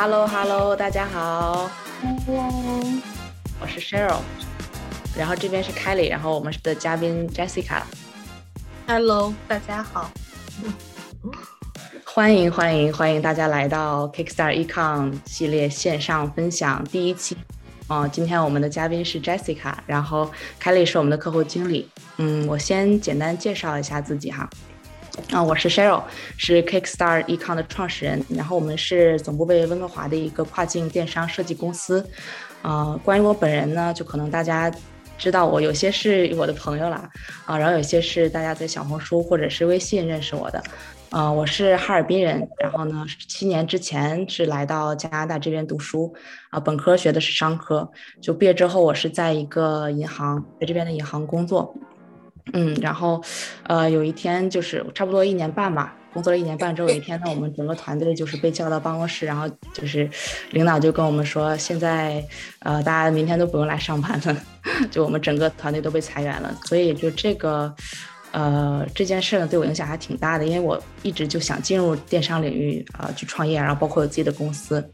[0.00, 1.68] Hello Hello，大家好。
[2.24, 2.84] Hello，
[3.60, 4.20] 我是 Cheryl，
[5.16, 7.82] 然后这边是 Kelly，然后我们的嘉宾 Jessica。
[8.86, 10.08] Hello，大家好。
[12.04, 17.36] 欢迎欢迎欢迎大家来到 Kickstarter Econ 系列线上分享第一期。
[17.88, 20.30] 哦，今天我们的嘉宾是 Jessica，然后
[20.62, 21.90] Kelly 是我们的客户经理。
[22.18, 24.48] 嗯，我先简单介绍一下自己哈。
[25.30, 26.02] 啊，我是 Cheryl，
[26.36, 28.24] 是 Kickstar Econ 的创始人。
[28.30, 32.04] 然后我们是总部位于温哥华的一个跨境电商设计公司。
[32.62, 34.72] 啊，关于我本人呢，就可能大家
[35.16, 37.08] 知道我有些是我的朋友啦
[37.44, 40.62] 啊，然后有些是大家在小红书或者是微信认识我的。
[41.10, 46.14] 啊，我是哈尔滨人，然后呢，七年之前是来到加拿大这边读书，
[46.50, 47.90] 啊，本科学的是商科，
[48.20, 51.74] 就毕业之后我是在一个银行，在这边的银行工作。
[52.52, 53.22] 嗯，然后，
[53.64, 60.08] 呃，有一天就是差不多一年半吧，工作了一年半之后，有一天呢，我们整个团队就是被叫到办公室，然后就是
[60.50, 62.24] 领导就跟我们说，现在
[62.60, 64.36] 呃，大家明天都不用来上班了，
[64.90, 67.74] 就我们整个团队都被裁员了，所以就这个。
[68.30, 74.86] 呃，这件事呢对我影响还挺大的，因为我一直就想进入电商领域啊，去创业，然后包括有自己的公司，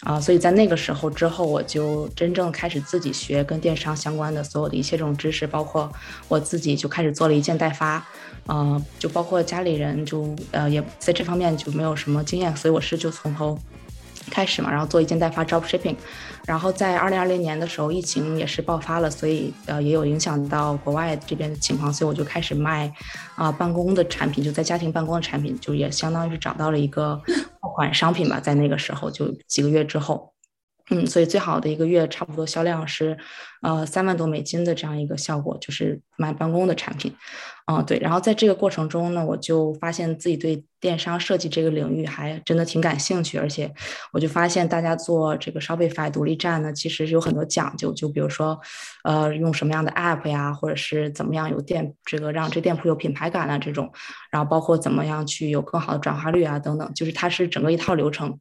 [0.00, 5.92] 啊，所以在那个时候之后，我就真正开始自己学跟电商相关的所有的一切这种知识，包括
[6.28, 8.06] 我自己就开始做了一件代发，
[8.46, 13.58] 呃，就包括家里人就呃也在这方面就没有什么经验，所以我是就从头。
[14.28, 15.94] 开始嘛，然后做一件代发 drop shipping，
[16.46, 22.92] 然后在二零二零年的时候，疫情也是爆发了，所以呃也有影响到国外这边的情况，所以我就开始卖
[23.34, 27.20] 啊办公的产品，就在家庭办公的产品，就也相当于是找到了一个
[27.60, 30.35] 爆款商品吧，在那个时候就几个月之后。
[30.90, 33.18] 嗯，所以最好的一个月差不多销量是，
[33.62, 37.12] 呃，三万多美金的这样一个效果，就是卖办公的产品，
[37.66, 37.98] 嗯，对。
[37.98, 43.68] 然后在这个过程中呢，我就发现自己对电商设计这个领域还真的挺感兴趣，而且
[44.12, 48.56] 我就发现大家做这个 Shopify 独立站呢，其实有很多讲究，就比如说，
[49.02, 53.90] 呃，用什么样的 App 呀，或者是怎么样有店这个让这店铺有品牌感啊这种，
[54.30, 58.38] 然后包括怎么样去有更好的转化率啊等等，就是它是整个一套流程。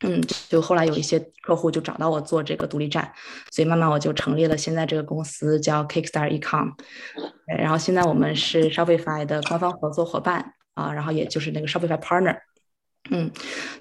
[0.00, 3.10] 嗯，就后来有一些客户就找到我做这个独立站，
[3.50, 6.72] 所以慢慢我就成立了现在这个公司叫 Kickstar Ecom，
[7.46, 12.36] 然后现在我们是 Shopify 的官方合作伙伴啊，然后也就是那个 Shopify Partner。
[13.08, 13.30] 嗯，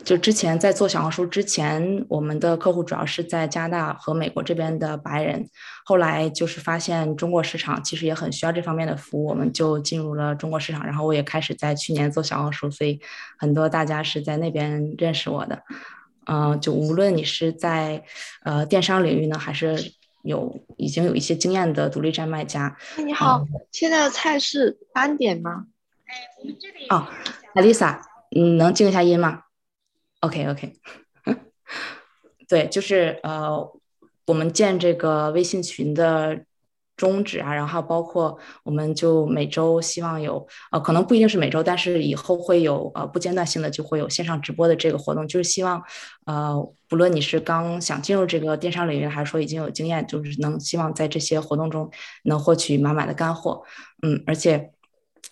[0.04, 5.50] 就之前在做小红书之前，我们的客户主要是在加拿大和美国这边的白人。
[5.84, 10.86] 后来就是发现中国市场其实也很需要这方面的服务，我们就进入了中国市场。
[10.86, 13.02] 然后我也开始在去年做小红书，所以
[13.40, 15.60] 很多大家是在那边认识我的。
[16.26, 18.04] 嗯，就无论你是在
[18.44, 19.94] 呃电商领域呢，还是
[20.24, 22.78] 有已经有一些经验的独立站卖家。
[22.98, 25.68] 你好，现在的菜是单点吗？
[26.06, 27.08] 哎，我们这里哦
[27.54, 28.02] ，Alisa，
[28.36, 29.44] 嗯，能静一下音吗
[30.20, 30.74] ？OK OK，
[32.50, 33.72] 对，就是呃，
[34.28, 36.46] 我们建这个微信群的。
[36.98, 45.82] 宗旨啊，然后包括我们就每周希望有呃，可能不一定是每周，但是以后会有呃不间断性的就会有线上直播的这个活动，就是希望
[46.26, 46.56] 呃，
[46.88, 51.90] 不论你是刚想进入这个电商领域，还是说已经有经验，就是能希望在这些活动中
[52.24, 53.64] 能获取满满的干货，
[54.02, 54.72] 嗯，而且。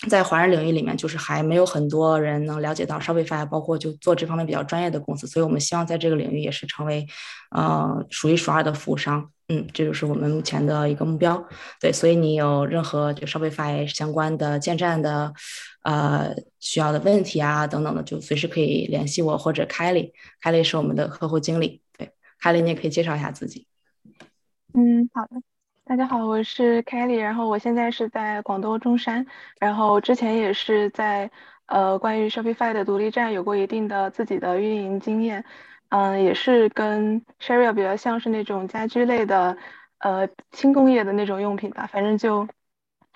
[0.09, 7.07] 在华人领域里面，就是还没有很多人能了解到 Shopify，包括就做这方面比较专业的公司，所以我们希望在这个领域也是成为，
[7.51, 9.29] 呃，数一数二的服务商。
[9.53, 11.47] 嗯，这就是我们目前的一个目标。
[11.79, 15.31] 对，所以你有任何就 Shopify 相关的建站的，
[15.83, 21.81] 呃，需要的问题啊等等的，就随时可以联系我或者 Kelly，Kelly 是我们的客户经理。
[21.95, 22.09] 对
[22.41, 23.67] ，Kelly 你也可以介绍一下自己。
[24.73, 25.43] 嗯，好的。
[25.85, 29.27] 大家好，我是 Kelly，然后我现在是在广东中山，
[29.59, 31.29] 然后之前也是在
[31.67, 35.43] 呃关于 Shopify 的独立站有过一定的自己的运营经验，
[35.93, 39.55] 嗯，也是跟 Sherry 比较像是那种家居类的
[39.99, 42.47] 呃轻工业的那种用品吧，反正就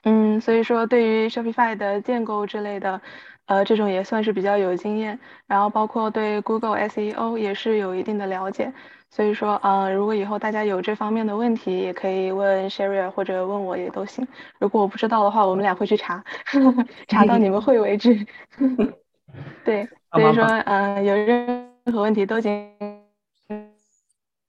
[0.03, 3.01] 嗯，所以说对于 Shopify 的建构之类的。
[3.47, 5.17] 呃，这种也算是比较有经验，
[5.47, 8.73] 然后包括对 Google SEO 也是有一定的了解，
[9.09, 14.27] 所以说，呃，如果以后大家有这方面的问题，也可以问 Sherry 或者问我也都行。
[14.59, 16.21] 如果我不知道的话，我们俩会去查，
[17.07, 18.27] 查到你们会为止。
[19.63, 22.69] 对，所以说，嗯，有任任何问题都尽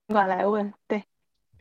[0.07, 0.73] 管来问。
[0.89, 1.05] 对，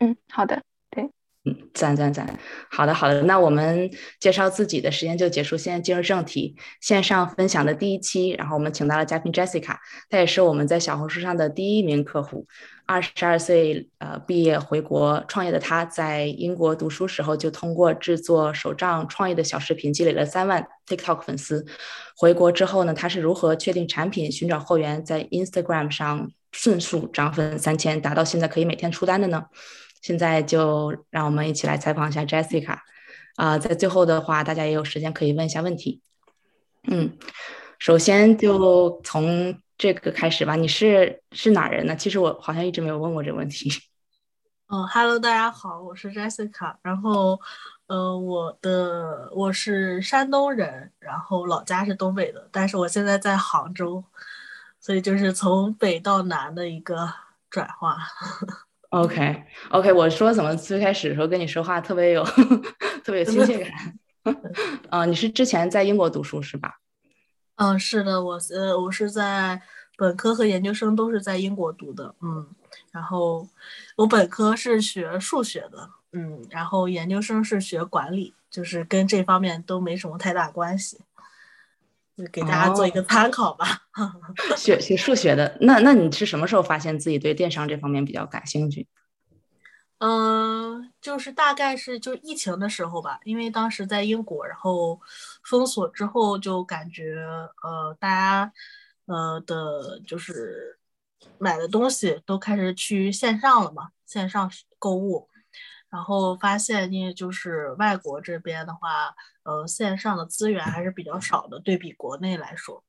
[0.00, 0.60] 嗯，好的。
[0.90, 1.04] 对，
[1.44, 2.36] 嗯赞赞赞，
[2.68, 3.88] 好的好的，那我们
[4.18, 9.76] 介绍自己的时间就结束，现在进入正题，线上分享的第一期，然后我们请到了嘉宾 Jessica，
[10.10, 12.48] 她也是我们在小红书上的第一名客户，
[12.88, 21.64] 二十二岁呃毕业回国创业的他，在英国读书时候就通过制作手账创业的小视频积累了三万 TikTok 粉丝，
[22.16, 26.32] 回国之后呢，他是如何确定产品、寻找货源，在 Instagram 上。
[26.50, 29.44] 迅速涨粉三千，达到现在可以每天出单的呢？
[30.00, 32.78] 现在就让我们一起来采访一下 Jessica。
[33.36, 36.00] 啊，在最后的话，大家也有时间可以问一下问题。
[36.88, 37.12] 嗯，
[37.78, 40.56] 首先就从这个开始吧。
[40.56, 41.96] 你是是哪人呢？
[41.96, 43.70] 其实我好像一直没有问过这个问题。
[44.70, 46.74] 嗯哈喽，大家好，我是 Jessica。
[46.82, 47.40] 然后，
[47.86, 54.04] 呃，我的我是山东人，然后老家是东北的，但是我现在在杭州，
[54.78, 57.10] 所以就是从北到南的一个
[57.48, 57.96] 转化。
[58.90, 62.22] OK，OK，我说怎么最开始的时候跟你说话特别有
[63.02, 63.98] 特别有亲切感？
[64.90, 66.74] 嗯，你是之前在英国读书是吧？
[67.58, 69.60] 嗯，是的，我呃，我是在
[69.96, 72.46] 本科和研究生都是在英国读的，嗯，
[72.92, 73.46] 然后
[73.96, 80.98] 我本科是学数学的，嗯，然后研究生是学管理，就是跟这方面都没什么太大关系。
[82.32, 83.82] 给大家做一个参考吧。
[84.56, 88.86] 学学数学的，那那你是什么时候发现自己对电商这方面比较感兴趣？
[89.98, 95.00] 嗯，就是大概是就疫情的时候吧，因为当时在英国，然后
[95.42, 97.16] 封锁之后就感觉
[97.64, 98.52] 呃大家
[99.06, 100.78] 呃的就是
[101.38, 105.28] 买的东西都开始去线上了嘛，线上购物。
[105.90, 112.84] 然后发现，因为就是外国这边的话，呃，线上的资源还是比较少的，对比国内来说，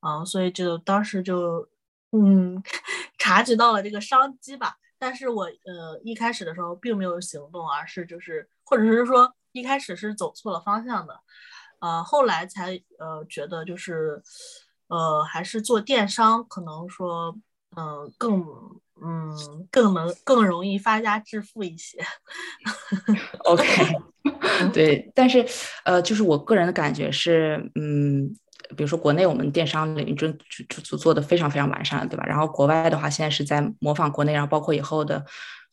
[0.00, 1.68] 嗯，所以就当时就，
[2.12, 2.62] 嗯，
[3.18, 4.78] 察觉到了这个商机吧。
[4.98, 11.20] 但是我呃一开始的时候并没有行动，而是就是或者是说一开始是走错了方向的，
[11.80, 14.22] 呃，后来才呃觉得就是，
[14.88, 17.36] 呃，还是做电商可能说，
[17.76, 18.44] 嗯，更。
[19.00, 19.32] 嗯，
[19.70, 22.04] 更能更容易发家致富一些。
[23.44, 23.64] OK，
[24.72, 25.46] 对，但是
[25.84, 28.28] 呃，就是我个人的感觉是，嗯，
[28.76, 32.24] 比如说国内我们电商领域就就就做的非常非常完善了，对吧？
[32.26, 35.24] 然后国外的话，现在是在模仿国内，然后包括以后的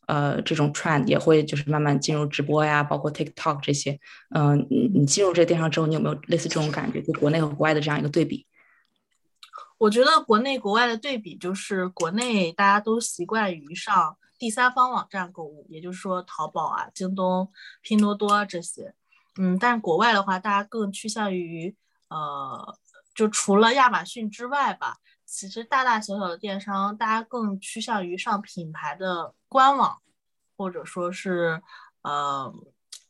[0.06, 3.98] 呃这种 trend 也会就是慢慢进入直播呀，包括 TikTok 这些。
[4.34, 7.02] 嗯，你你进入这个电商之后，你有没有类似这种感觉？
[7.02, 8.46] 就国内和国外的这样一个对比？
[9.78, 17.52] 我觉得国内国外的对比就是，国内大家都习惯于上第三方网站购物，也就是说淘宝啊、京东、
[17.82, 18.94] 拼多多这些。
[19.38, 21.74] 嗯，但是国外的话，大家更趋向于，
[22.08, 22.74] 呃，
[23.16, 29.98] 就除了亚马逊之外吧，其实大大小小的电商，大家更趋向于上品牌的官网，
[30.56, 31.60] 或者说是，
[32.02, 32.54] 呃。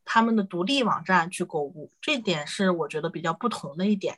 [0.08, 4.16] 他们的独立网站去购物，这点是我觉得比较不同的一点，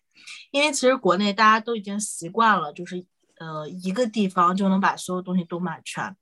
[0.51, 3.07] 因为其实国内大家都已经习惯了，就是
[3.39, 6.15] 呃一个地方就能把所有东西都买全，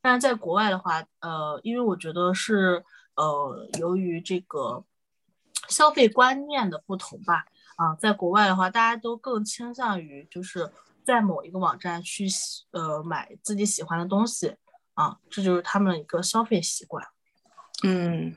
[0.00, 2.84] 但是在国外的话，呃，因为我觉得是
[3.14, 4.84] 呃由于这个
[5.68, 7.44] 消费观念的不同吧，
[7.82, 10.70] 啊，在国外的话，大家都更倾向于就是
[11.04, 12.26] 在某一个网站去
[12.70, 14.54] 呃买自己喜欢的东西，
[14.94, 17.04] 啊，这就是他们一个消费习惯，
[17.82, 18.36] 嗯。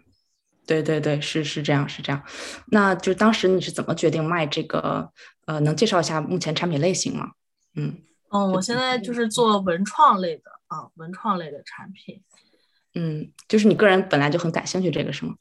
[0.68, 2.24] 对对对，是是这样是这样，
[2.72, 5.14] 那就当时你是怎么决定卖这个？
[5.46, 7.34] 呃，能介绍一下目前产品类型吗？
[7.76, 8.02] 嗯，
[8.32, 12.24] 嗯，我现在就是做文创类的啊，文创类的产品。
[12.96, 15.36] 嗯，就是你个人本来就很感兴趣这个是吗？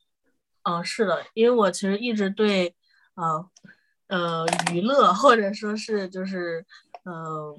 [0.64, 2.76] 嗯，是的，因为我其实一直对
[3.14, 3.48] 呃
[4.08, 6.64] 呃娱乐或者说是就是
[7.04, 7.56] 呃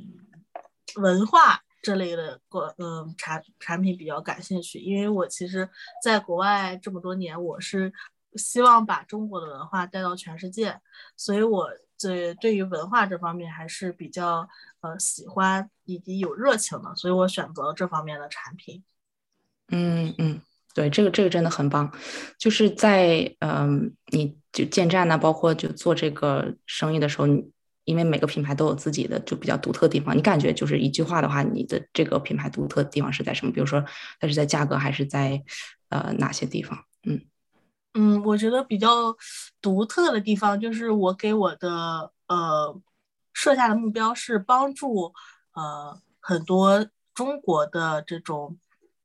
[0.96, 1.62] 文化。
[1.82, 5.70] 这类的过嗯产产品比较感兴趣，因为我其实
[6.04, 7.94] 在国外这么多年，我是
[8.34, 10.82] 希望把中国的文化带到全世界，
[11.16, 14.50] 所以我对对于文化这方面还是比较
[14.82, 18.84] 呃喜欢以及有热情的，所以我选择了这方面的产品。
[19.68, 20.42] 嗯嗯，
[20.76, 21.92] 对，这个这个真的很棒，
[22.38, 27.52] 就是在嗯你就建站呢，包括就做这个生意的时候，你。
[27.86, 33.52] 因为每个品牌都有自己的就比较独特的地方，你感觉就是一句话的话，你的这个品牌独特的地方是在什么？
[33.52, 33.80] 比如说
[34.20, 35.40] 它是在价格，还是在
[35.90, 36.80] 呃哪些地方？
[37.04, 37.22] 嗯
[37.94, 39.16] 嗯，我觉得比较
[39.62, 42.76] 独特的地方就是我给我的呃
[43.34, 45.14] 设下的目标是帮助
[45.54, 48.58] 呃很多中国的这种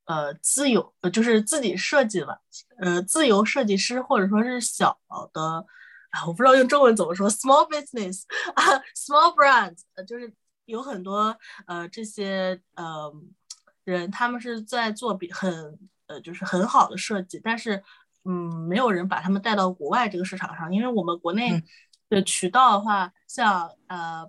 [0.05, 2.41] 呃自由呃就是自己设计了
[2.79, 4.99] 呃自由设计师或者说是小
[5.33, 5.67] 的。
[6.11, 8.25] 啊，我不知道用中文怎么说，small business
[8.57, 8.65] 啊
[8.97, 9.79] ，small brands，，
[10.09, 10.33] 就是
[10.65, 11.39] 有很多
[11.69, 13.13] 呃这些呃
[13.85, 15.79] 人，他们是在做比很
[16.09, 17.81] 呃就是很好的设计，但是
[18.25, 18.33] 嗯，
[18.69, 21.63] 没有人把他们带到国外这个市场上，因为我们国内
[22.09, 24.29] 的渠道的话，像呃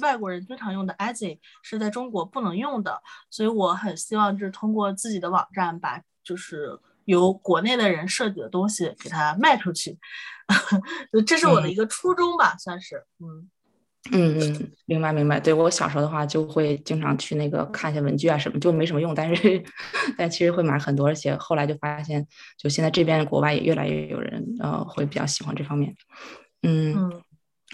[0.00, 6.78] 外国人经常用的 a z i 是在中国不能用的，所以我很希望就是通过自己的网站把就是。
[7.06, 9.98] 由国内的人设计的东西给它卖出去，
[11.26, 13.02] 这是我的一个初衷吧，算是。
[13.18, 13.50] 嗯
[14.12, 15.40] 嗯嗯，明白明白。
[15.40, 19.64] 对我小时候的话，就会经常去那个看一些文具啊什么，就没什么用，但是
[20.16, 22.24] 但其实会买很多，而且后来就发现，
[22.56, 25.96] 就现在这边国外也越来越有人呃会比较喜欢这方面。
[26.62, 27.22] 嗯，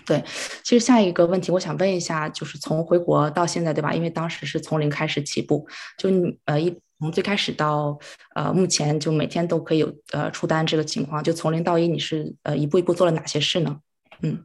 [0.05, 0.23] 对。
[0.63, 3.95] 其实下一个问题，我想问一下，就是从回国到现在，对吧？
[3.95, 7.99] 因为当时是从零开始起步，就你呃一从最开始到
[8.35, 13.81] 呃目前，就每天都可以有呃出单这个情况，就从零到一，你是呃一步一步做了哪些事呢？
[14.21, 14.45] 嗯。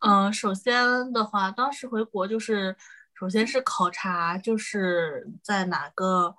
[0.00, 2.76] 嗯，首先的话，当时回国就是，
[3.18, 6.36] 首先是考察，就是在哪个，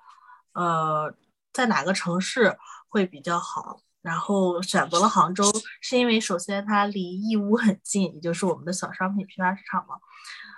[0.53, 1.13] 呃，
[1.51, 5.44] 在哪个城市会比较好，然后选择了杭州，
[5.82, 9.96] 是因为首先它离义乌很近，也就是我们的小商品批发市场嘛。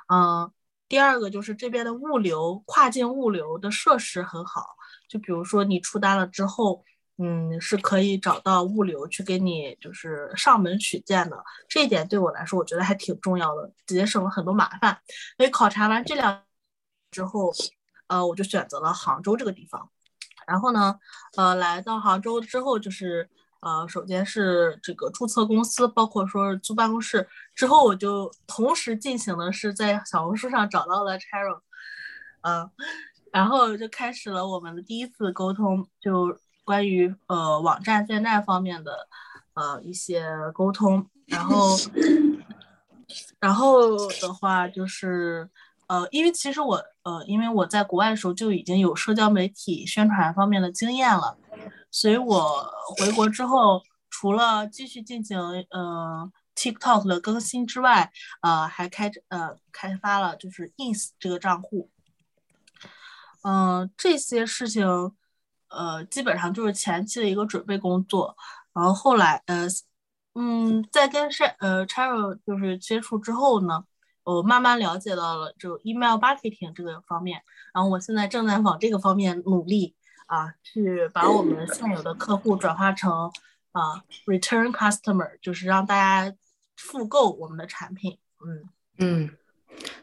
[0.07, 0.51] 嗯，
[0.87, 4.65] 第二个就是这边的物流，跨境物流的设施很好，
[5.07, 6.83] 就比如说你出单了之后。
[7.23, 11.37] 嗯，是可以找到物流去给你，就是上门取件的。
[11.69, 14.99] 这一点对我来说，我觉得还挺重要的，节省了很多麻烦。
[15.37, 16.41] 所以考察完这两
[17.11, 17.53] 之后，
[18.07, 19.87] 呃，我就选择了杭州这个地方。
[20.47, 20.99] 然后呢，
[21.35, 23.29] 呃，来到杭州之后，就是
[23.61, 27.27] 呃，首先是这个注册公司，包括说是租办公室。
[27.55, 31.59] 之后我就同时进行的是在小红书上找到了 Cheryl，
[32.41, 32.69] 嗯，
[33.31, 36.37] 然后就开始了我们的第一次沟通，就。
[36.63, 39.07] 关于呃网站建站方面的
[39.55, 41.75] 呃一些沟通，然后
[43.41, 45.49] 然后的话就是
[45.91, 51.37] 呃因为其实我呃因为我在国外的时候就已经有社交媒体宣传方面的经验了，
[51.91, 55.37] 所以我回国之后除了继续进行
[55.69, 61.89] 呃 TikTok 的更新之外，呃还开呃开发了就是 Ins 这个账户，
[63.43, 65.13] 嗯这些事情。
[65.73, 68.35] 呃，基本上就是前期的一个准备工作，
[68.73, 69.65] 然后后来，呃，
[70.35, 73.85] 嗯，在跟 Ch 呃 Charo 就是接触之后呢，
[74.23, 77.41] 我慢慢了解到了就 email marketing 这个方面，
[77.73, 79.95] 然后我现在正在往这个方面努力
[80.27, 83.31] 啊，去把我们现有的客户转化成
[83.71, 86.35] 啊 return customer，就是让大家
[86.75, 89.37] 复购我们的产品，嗯嗯。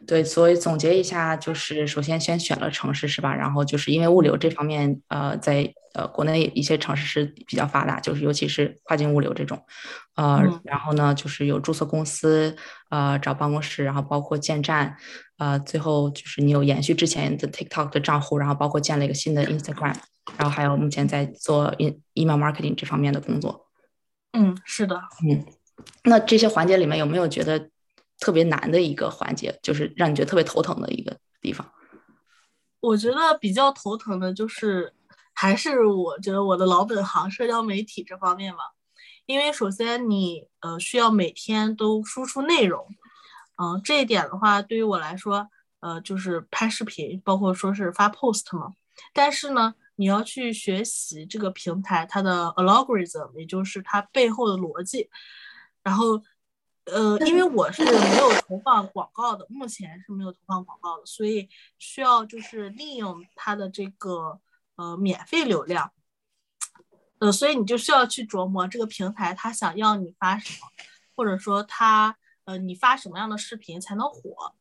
[0.06, 3.34] 对，所以总结一下，就是首先先选了城市是吧？
[3.34, 9.62] 然后就是因为物流这方面，呃，在呃国内一些城市是比较发达，就是尤其是跨境物流这种，
[10.16, 12.56] 呃，然后呢就是有注册公司，
[12.88, 14.96] 呃，找办公室，然后包括建站，
[15.36, 19.94] 呃，最后就是你有延续之前的 TikTok 的账户，然后包括建了一个新的 Instagram，
[20.38, 21.74] 然后还有目前在做
[22.14, 23.66] email marketing 这方面的工作。
[24.32, 24.96] 嗯，是的，
[25.28, 25.44] 嗯，
[26.04, 27.68] 那这些环节里面有没有觉得？
[28.20, 31.70] 特别难的一个环节，就是让你觉得特别头疼的一个地方。
[32.80, 34.92] 我觉得比较头疼的就是，
[35.34, 38.60] 还是我觉得我的老本行社交媒体这方面吧。
[39.26, 42.86] 因为首先你呃需要每天都输出内容，
[43.56, 45.48] 嗯，这一点的话对于我来说，
[45.80, 48.74] 呃，就是拍视频，包括说是发 post 嘛。
[49.12, 55.08] 但是呢，你要去学习这个平台它的 algorithm，也就是它背后的逻辑，
[55.82, 56.20] 然后。
[56.90, 64.40] 呃，因为我是没有投放广告的，目前是没有投放广告的，所以需要就是利用它的这个
[64.76, 65.92] 呃免费流量，
[67.18, 70.66] 呃，所以你就需要去琢磨这个平台它想要你发什么，
[71.14, 74.54] 或者说它呃你发什么样的视频才能火，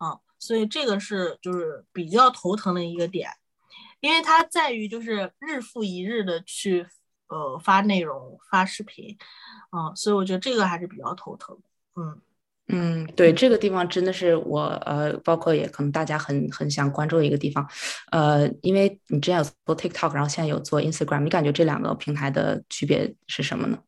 [0.00, 3.30] 嗯，所以这个是就是比较头疼的一个点，
[4.00, 6.86] 因为它在于就是日复一日的去
[7.28, 9.16] 呃发内容发视频，
[9.72, 11.58] 嗯，所以我觉得这个还是比较头疼。
[11.96, 12.20] 嗯
[12.68, 17.68] 嗯，对，这个地方真的是我呃，包括也可能大家很很想关注的一个地方，
[18.10, 23.78] 呃，因为你之前有做 TikTok，然后现在有做 Instagram，你感觉这两个平台的区别是什么呢？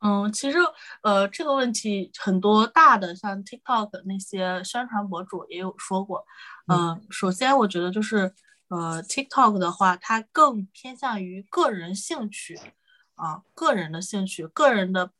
[0.00, 0.58] 嗯，其实
[1.02, 6.26] 呃这个问题很多大的像 TikTok 那些宣传博主也有说过，
[6.66, 8.30] 嗯，首先我觉得就是
[8.68, 12.60] 呃 TikTok 的话，它更偏向于个人兴趣
[13.14, 15.12] 啊，个人的兴趣，个人的。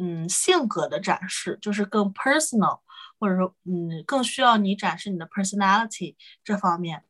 [0.00, 2.80] 嗯，性格的展示就是更 personal，
[3.18, 7.04] 或者说，嗯，更需要你展示你的 personality 这方面。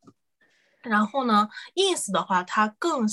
[0.82, 3.06] 然后呢，ins 的话，它更，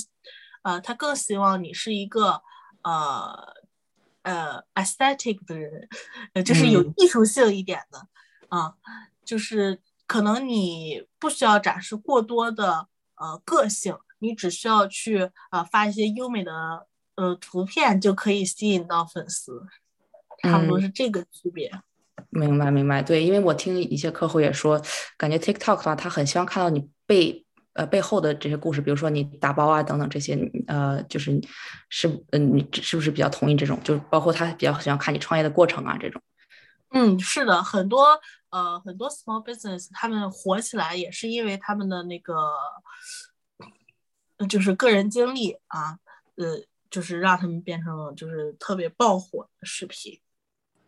[0.62, 2.42] 呃，它更希望你是一个，
[2.82, 3.54] 呃，
[4.22, 5.88] 呃，aesthetic 的人，
[6.32, 8.08] 呃，就是有艺术性一点的，
[8.48, 8.74] 啊，
[9.24, 16.87] 就是可能你不需要展示过多的，呃，个性，你只需要去，呃，发一些优美的。
[17.18, 19.66] 呃，图片就可以吸引到粉丝，
[20.44, 21.68] 差不多是这个区别。
[22.30, 23.02] 明白，明白。
[23.02, 24.80] 对，因为我听一些客户也说，
[25.16, 31.40] 感觉 TikTok 的话，他很希望看到你背呃背后的这些故事，比如说你打包啊等等这些，呃，就是
[31.88, 33.80] 是嗯，你是不是比较同意这种？
[33.82, 36.22] 就是包括他比较喜欢看你创业的过程啊这种。
[36.90, 38.20] 嗯，是的，很多
[38.50, 42.34] 呃很多 small business 他们火起来也是因为他们的那个，
[44.48, 45.98] 就是个人经历啊，
[46.36, 50.18] 呃，就是让他们变成了就是特别爆火的视频。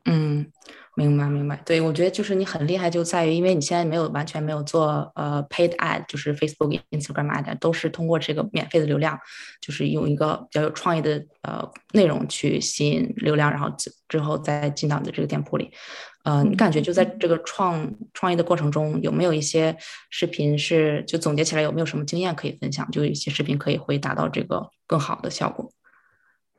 [0.06, 0.50] 嗯，
[0.96, 1.62] 明白明白。
[1.64, 9.18] 对，我觉得就是你很厉害，就在于因为你现在没有完全没有做呃 paid ad，就是 Facebook、Instagram ad，都是通过这个免费的流量，
[9.60, 15.70] 就是用一个比较有创意的呃内容去吸引流量，然后之之后再进到你的这个店铺里。
[16.24, 19.76] 呃，你感觉就在这个创创意的过程中，有没有一些
[20.08, 22.90] 视频是就总结起来有没有什么经验可以分享？
[22.90, 25.70] 就有一些视频可以会达到这个更好的效果。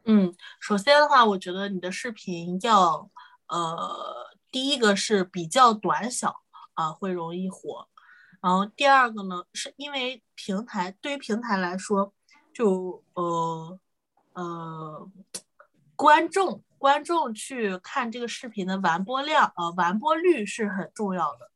[0.06, 3.10] 嗯，首先的话，我觉得你的视频要。
[3.48, 6.44] 呃，第一个是比较短小
[6.74, 7.86] 啊，会容易火。
[8.40, 12.14] 然后第二个呢，是因为平台对于平台来说，
[12.54, 13.78] 就呃
[14.32, 15.12] 呃，
[15.98, 21.52] 观众观众去看这个视频的完播量呃完播率是很重要的。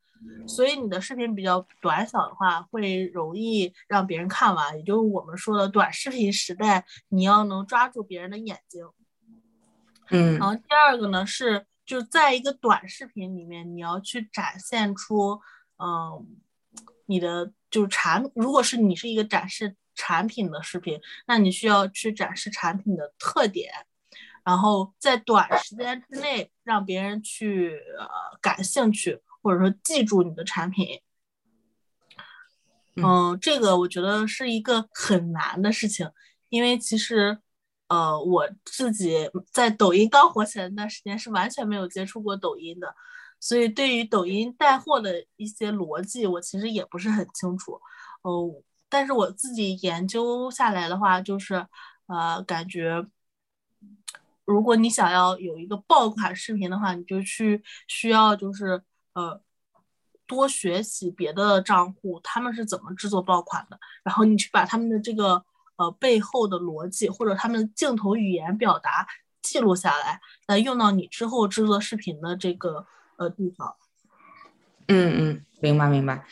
[0.47, 8.85] 所以你的视频比较短小的话，会容易让别人看完，也就是我们说的短视频时代，你要能抓住别人的眼睛。
[10.09, 10.37] 嗯。
[10.37, 11.65] 然后第二个呢是。
[11.85, 15.39] 就在一个短视频里面，你要去展现出，
[15.77, 16.25] 嗯，
[17.05, 23.71] 你的就是产，如果是你是一个展示产品的视频，那你需要去展示产品的特点，
[24.43, 28.07] 然后在短时间之内让别人去呃
[28.41, 30.99] 感兴趣，或者说记住你的产品。
[32.95, 36.09] 嗯，这个我觉得是一个很难的事情，
[36.49, 37.37] 因为其实。
[37.87, 42.95] 呃，我自己在抖音刚火起来那段时间是完全没有接触过抖音的，
[43.39, 47.79] 所以对于抖音带货的一些逻辑，我其实也不是很清楚。
[48.23, 48.49] 哦，
[48.89, 51.63] 但是我自己研究下来的话，就是
[52.07, 53.05] 呃，感觉
[54.45, 58.81] 如果你想要有一个爆款视频的话，你就去需要就是
[59.15, 59.41] 呃
[60.27, 65.43] 多学习别的账户他们是怎么制作爆款的，然后你去把他们的这个。
[65.77, 69.05] 呃，背后的逻辑或者他们镜头语言表达
[69.41, 73.75] 记录下来，来用到你之后制作视频的这个呃地方。
[74.87, 76.25] 嗯嗯，明白明白。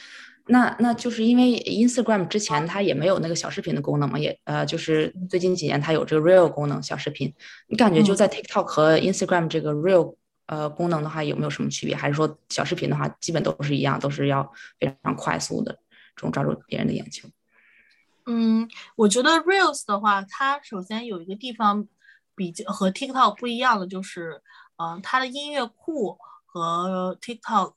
[0.45, 7.35] 那那就是因为 Instagram 之前它也没有那个小视频的功能嘛，也呃就是最近几年它有这个 Real 功能小视频。
[7.67, 10.15] 你感觉就在 TikTok 和 Instagram 这个 Real
[10.47, 11.95] 呃功能的话，有没有什么区别？
[11.95, 15.71] 还是说小视频的话基本都是一样，都是要非常快速的
[16.15, 17.27] 这种抓住别人的眼球？
[18.25, 21.87] 嗯，我觉得 Reels 的话，它首先有一个地方
[22.35, 24.41] 比较和 TikTok 不一样的，就是，
[24.77, 27.73] 嗯，它的音乐库和 TikTok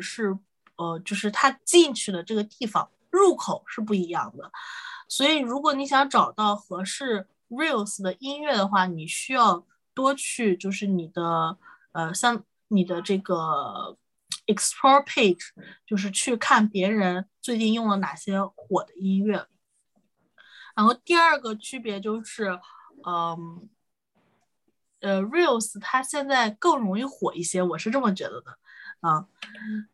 [0.00, 0.38] 是，
[0.76, 4.52] 呃，就是它进去的这个地方入口是不一样的。
[5.08, 11.58] 所以，如果你想找到合适 Reels 的音乐的话，你需要多去就是你的，
[11.92, 13.96] 呃，像你的这个
[14.46, 15.48] Explore Page，
[15.86, 19.46] 就是去看别人最近用了哪些火的音乐。
[20.76, 22.58] 然后第二个区别就是，
[23.04, 23.68] 嗯，
[25.00, 28.58] 呃，Reels 它现在更容易火一些，我是这么觉得的，
[29.00, 29.26] 啊，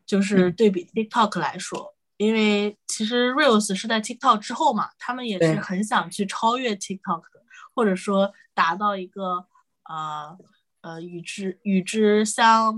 [0.05, 9.45] 就是对比 TikTok 来说，因为其实 Reels 是在 TikTok 之后嘛，他们也是很想去超越 TikTok 的，或者说达到一个
[9.83, 10.37] 呃
[10.87, 12.73] 呃与之与之相，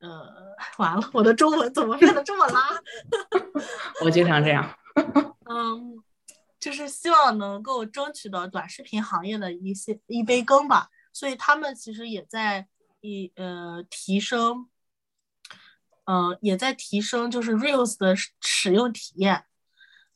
[0.00, 2.68] 呃，完了，我的中文怎么变得这么拉？
[4.04, 4.78] 我经常这样，
[5.48, 6.02] 嗯。
[6.62, 12.68] 就是希望能够争取到短视频行业的一些一杯羹吧，所以他们其实也在
[13.00, 14.68] 一呃提升，
[16.04, 19.44] 嗯，也在提升就是 Reels 的使用体验，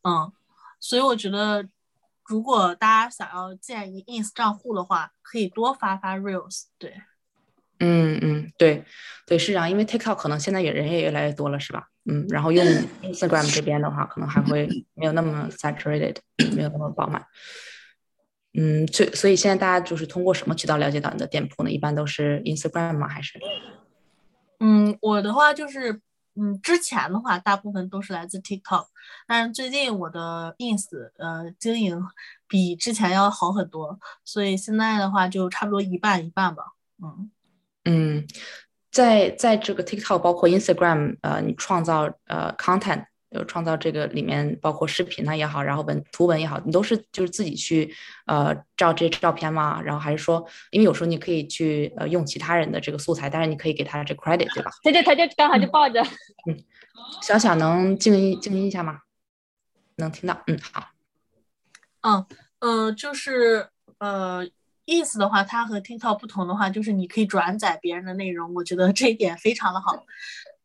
[0.04, 0.32] 嗯，
[0.78, 1.68] 所以我觉得
[2.28, 6.94] 如果大家想要建一 Ins 账户的话，可以多发发 Reels，对。
[7.78, 8.84] 嗯嗯，对，
[9.26, 11.88] 对，是这样，因为 TikTok 可能现在也人也越来越多了，是吧？
[12.06, 12.64] 嗯，然后用
[13.02, 16.16] Instagram 这边的话，可能还会没有那么 saturated，
[16.56, 17.26] 没有那么饱满。
[18.54, 21.70] 嗯，所所以现在大家就是通过什么渠道了解到你的店铺呢？
[21.70, 23.06] 一般都是 Instagram 吗？
[23.06, 23.38] 还是？
[24.60, 26.00] 嗯，我的话就是，
[26.36, 28.86] 嗯，之前的话大部分都是来自 TikTok，
[29.26, 30.86] 但是最近我的 Ins
[31.18, 32.00] 呃经营
[32.46, 37.30] 比之前要好很多，所以现在的话就差不多一半一半吧，嗯。
[37.88, 38.26] 嗯，
[38.90, 47.94] 在在这个 TikTok 包括 Instagram，呃，你创造呃 content，就创造这个里面包括视频呢也好，然后文图文也好，你都是就是自己去
[48.26, 49.80] 呃照这照片吗？
[49.82, 54.70] 然后还是说，因为有时候你可以去呃用其他人的这个素材，但是你可以给他这 credit，对吧？
[54.82, 56.00] 他就，他就刚好就抱着。
[56.48, 56.56] 嗯，
[57.22, 59.00] 小小能静音静音一下吗？
[59.96, 60.40] 能听到？
[60.46, 60.88] 嗯，好。
[62.02, 62.26] 嗯
[62.60, 64.48] 呃，就是呃。
[64.88, 69.96] 意思的话，它和 TikTok 不同的话，就是你可以转载别人的内容，我觉得这一点非常的好。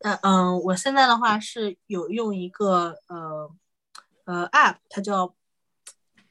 [0.03, 3.51] 嗯嗯，我现在的话是有用一个呃
[4.25, 5.35] 呃 app，它叫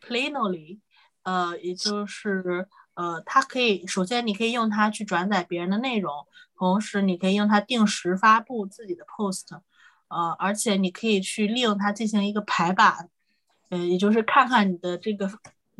[0.01, 0.81] Planoly，
[1.23, 9.47] 呃，也就是呃，它可以首先你可以用它去转载别人的内容，同时你可以用它定时发布自己的 post，
[10.09, 13.09] 呃，而且你可以去利用它进行一个排版，
[13.69, 15.31] 嗯，也就是看看你的这个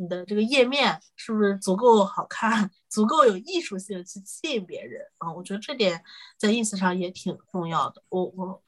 [0.01, 2.69] 你的这个页面是不是足够好看。
[2.91, 6.03] 足够有艺术性去吸引别人啊，我觉得这点
[6.37, 8.03] 在 ins 上也挺重要的。
[8.09, 8.61] 我我，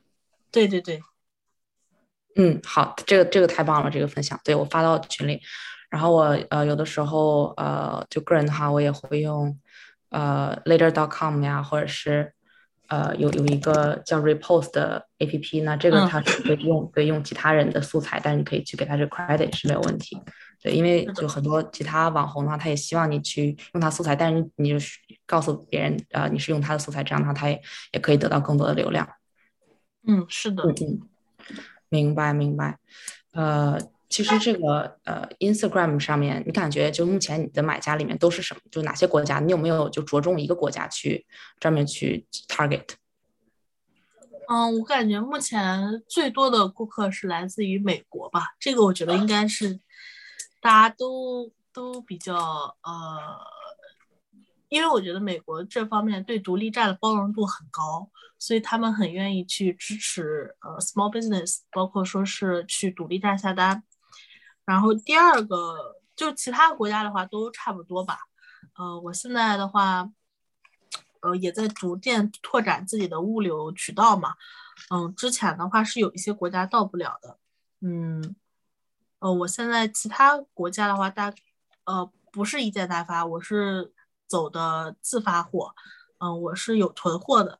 [0.50, 1.04] 对对对，
[2.38, 5.41] 嗯，好，这个这个太棒了，这个分享，对我发到群里。
[5.89, 9.60] 然后我呃有的时候呃就个人的话，我也会用
[10.10, 12.34] 呃 later.com 呀，或者是
[12.88, 20.17] 呃有有一个叫 repost 的 app，那这个它是可以用可以用其他人的素材，但是你可以去给它这 credit 是没有问题。
[20.63, 29.06] 对，因为就很多其他网红的话，他也希望你去用他素材，但是你就是告诉别人，呃，你是用他的素材，这样的话他也也可以得到更多的流量。
[30.08, 31.02] 嗯，是的，嗯，
[31.89, 32.80] 明白明白。
[33.34, 38.62] 呃，其实这个呃，Instagram 上面，你感觉就目前你的买家里面都是什么？
[38.71, 39.41] 就哪些国家？
[39.41, 41.26] 你有没有就着重一个国家去
[41.60, 42.86] 专门去 target？
[44.47, 49.82] 嗯，我感觉目前最多的顾客是来自于美国吧，这个我觉得应该是。
[50.63, 52.34] 大家都都比较
[52.84, 53.38] 呃，
[54.69, 63.84] 因为我觉得美国这方面对独立站的包容度很高，所以他们很愿意去支持呃 small business，包括说是去独立站下单。
[64.63, 68.19] 然后第二个就其他国家的话都差不多吧。
[68.78, 70.10] 呃，我现在的话，
[71.19, 74.34] 呃也在逐渐拓展自己的物流渠道嘛。
[74.89, 77.38] 嗯，之前的话是有一些国家到不了的。
[77.82, 78.34] 嗯。
[79.23, 81.33] 呃，我现在其他国家的话，大，
[81.86, 83.93] 呃，不是一件代发，我是
[84.27, 85.73] 走的自发货，
[86.19, 87.59] 嗯，我是有囤货的，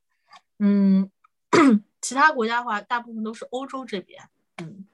[0.60, 1.10] 嗯，
[2.02, 4.22] 其他国家的话，大部分都是欧洲这边，
[4.58, 4.86] 嗯，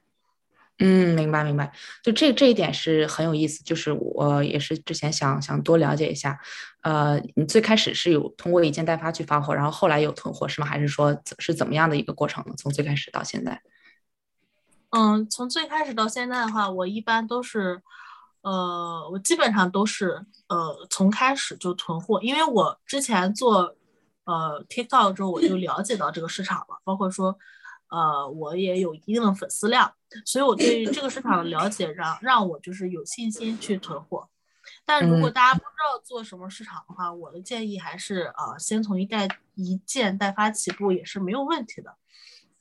[0.78, 6.40] 嗯，明白明白，就这这一点是很有意思，就是我也是之前想想多了解一下，
[6.84, 10.68] 呃，你最开始是有通过一件代发去发货，然后后来有囤货是吗？
[10.68, 12.54] 还是说是怎么样的一个过程呢？
[12.56, 13.60] 从最开始到现在？
[14.92, 17.82] 嗯，从最开始到现在的话，我一般都是，
[18.42, 23.76] 呃，我基本上都是，呃，从开始就囤货，因为我之前做，
[24.24, 27.38] 呃，TikTok 之后，我就了解到这个市场了，包括说，
[27.90, 29.94] 呃，我也有一定的粉丝量，
[30.26, 34.28] 所以我对这个市场的了解让让我就是有信心去囤货。
[34.86, 41.96] 但如果大家不知道做什么市场的话，我的建议还是，呃，先从一代一件代发起步也是没有问题的。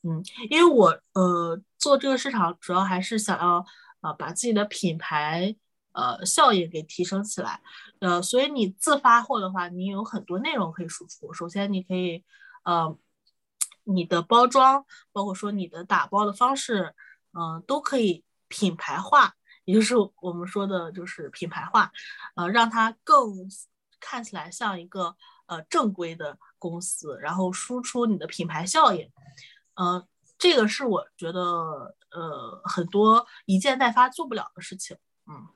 [0.09, 3.63] 嗯，因为我呃做这个市场主要还是想要
[4.01, 5.55] 呃把自己的品牌
[5.93, 7.61] 呃效应给提升起来，
[8.01, 11.31] 呃，所以你自发货的话，你有很多内容可以输出。
[11.35, 12.25] 首先你可以
[12.65, 12.97] 呃
[13.85, 16.95] 你的包装，包括说你的打包的方式，
[17.33, 19.35] 嗯，都可以品牌化，
[19.67, 21.93] 也就是我们说的就是品牌化，
[22.35, 23.35] 呃，让它更
[24.01, 25.15] 看起来像一个
[25.47, 29.11] 呃正规的公司，然后输出你的品牌效应。
[29.81, 30.05] 嗯，
[30.39, 34.97] 这个是我觉得，呃，很多一件代发做不了的事情。
[35.29, 35.47] 嗯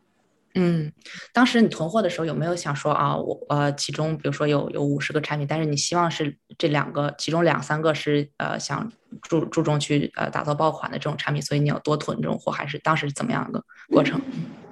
[0.54, 0.92] 嗯，
[1.32, 14.20] 当时你囤货的时候有没有想说啊，我呃，其中比如说有有五十个产品，但是你希望是这两个，其中两三个是呃想注注重去呃打造爆款的这种产品，所以你要多囤这种货，还是当时怎么样的过程？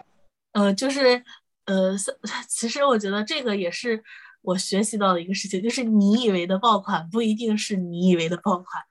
[0.53, 1.25] 呃，就是
[1.65, 1.97] 呃，
[2.47, 4.05] 其实我觉得这个也是
[4.43, 8.83] 我学习到的一个事情，就是你以为的爆款不一定是你以为的爆款。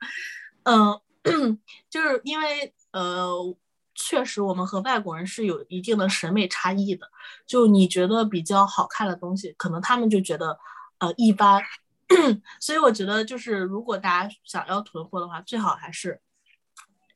[0.70, 1.02] 嗯，
[1.90, 3.34] 就是因为呃，
[3.96, 7.10] 确实我们和外国人是有一定的审美差异的。
[7.48, 10.60] 就你觉得比较好看的东西，可能他们就觉得
[11.00, 11.60] 呃一般。
[12.60, 16.22] 所以我觉得，就是如果大家想要囤货的话，最好还是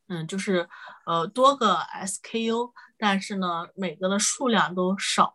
[0.07, 0.67] 嗯，就是
[1.05, 5.33] 呃多个 SKU，但是呢每个的数量都少。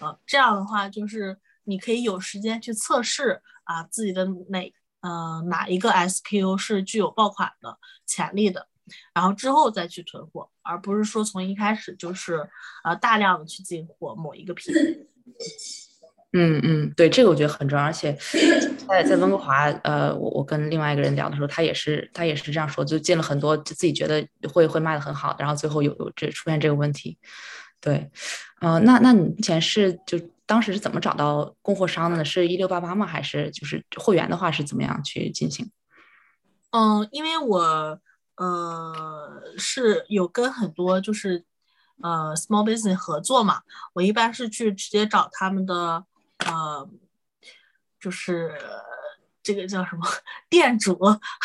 [0.00, 4.72] 呃，这样的话就是你可以有时间去测试啊自己的哪。
[5.06, 8.66] 嗯，哪一个 SKU 是具有爆款的潜力的，
[9.12, 12.48] 然后之后再去囤货，而不是说从一开始就是
[12.84, 14.74] 呃大量的去进货某一个品。
[16.32, 18.16] 嗯嗯，对，这个我觉得很重要，而且
[18.88, 27.18] 在在温哥华，呃，我我跟另外一个人聊的时候，他也是他也是这样说，就进了很多，就自己觉得会会卖的很好，然后最后有有这出现这个问题。
[27.78, 28.10] 对，
[28.62, 30.18] 呃，那那你目前是就。
[30.46, 32.24] 当时是怎么找到供货商的呢？
[32.24, 33.06] 是一六八八吗？
[33.06, 35.70] 还是就是会员的话是怎么样去进行？
[36.70, 38.00] 嗯，因为我
[38.36, 41.44] 呃是有跟很多就是
[42.02, 46.04] 呃 small business 合作嘛，我一般是去直接找他们的
[46.38, 46.88] 呃，
[48.00, 48.52] 就是
[49.42, 50.02] 这个叫什么
[50.50, 50.98] 店主，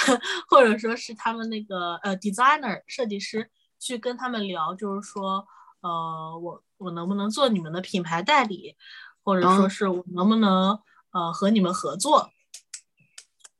[0.49, 5.47] 或者说是他们那个呃 designer 设计师，去跟他们聊，就是说
[5.81, 8.75] 呃我我能不能做你们的品牌代理，
[9.23, 10.79] 或者说是我能不能
[11.11, 12.29] 呃和你们合作，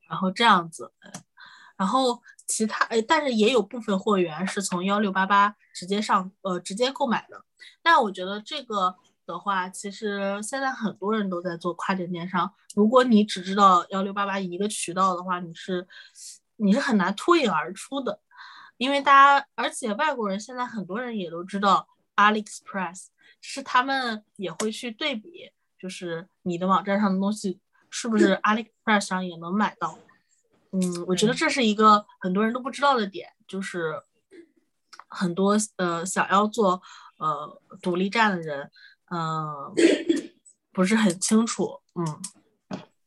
[0.09, 0.91] 然后这样子，
[1.77, 2.21] 然后。
[2.51, 7.45] 其他哎，但是也有部分货源是从幺六八八直接上呃直接购买的。
[7.83, 8.95] 但我觉得这个
[9.27, 12.51] 的话，其实现在很多人都在做跨境电商。
[12.73, 15.87] 如果你只知道幺六八八一个渠道的话，你是
[16.55, 18.19] 你是很难脱颖而出的，
[18.77, 21.87] 因为大家而且外国人现在很多人也都知道
[22.19, 23.07] AliExpress，
[23.39, 29.97] 是他们也会去对比，就是你的网站上的东西是不是 AliExpress 上也能买到。
[30.71, 34.01] 嗯，我觉得这是一个很多人都不知道的点，就是
[35.07, 36.81] 很多呃想要做
[37.17, 38.69] 呃独立站的人，
[39.09, 39.73] 嗯，
[40.71, 41.81] 不是很清楚。
[41.95, 42.21] 嗯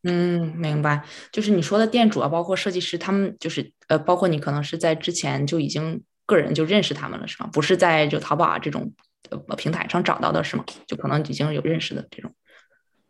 [0.05, 1.07] 嗯，明白。
[1.31, 7.49] 就是你说的店主啊，包括设计师，他们就是呃，包括你可能是在之前就已经个人就认识他们了，是吗？
[7.53, 8.93] 不是在就淘宝啊这种
[9.31, 10.65] 呃平台上找到的是吗？
[10.87, 12.35] 就可能已经有认识的这种。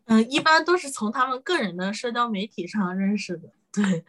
[0.05, 3.49] 嗯，一般都是从他们个人的社交媒体上认识的。
[3.71, 4.03] 对，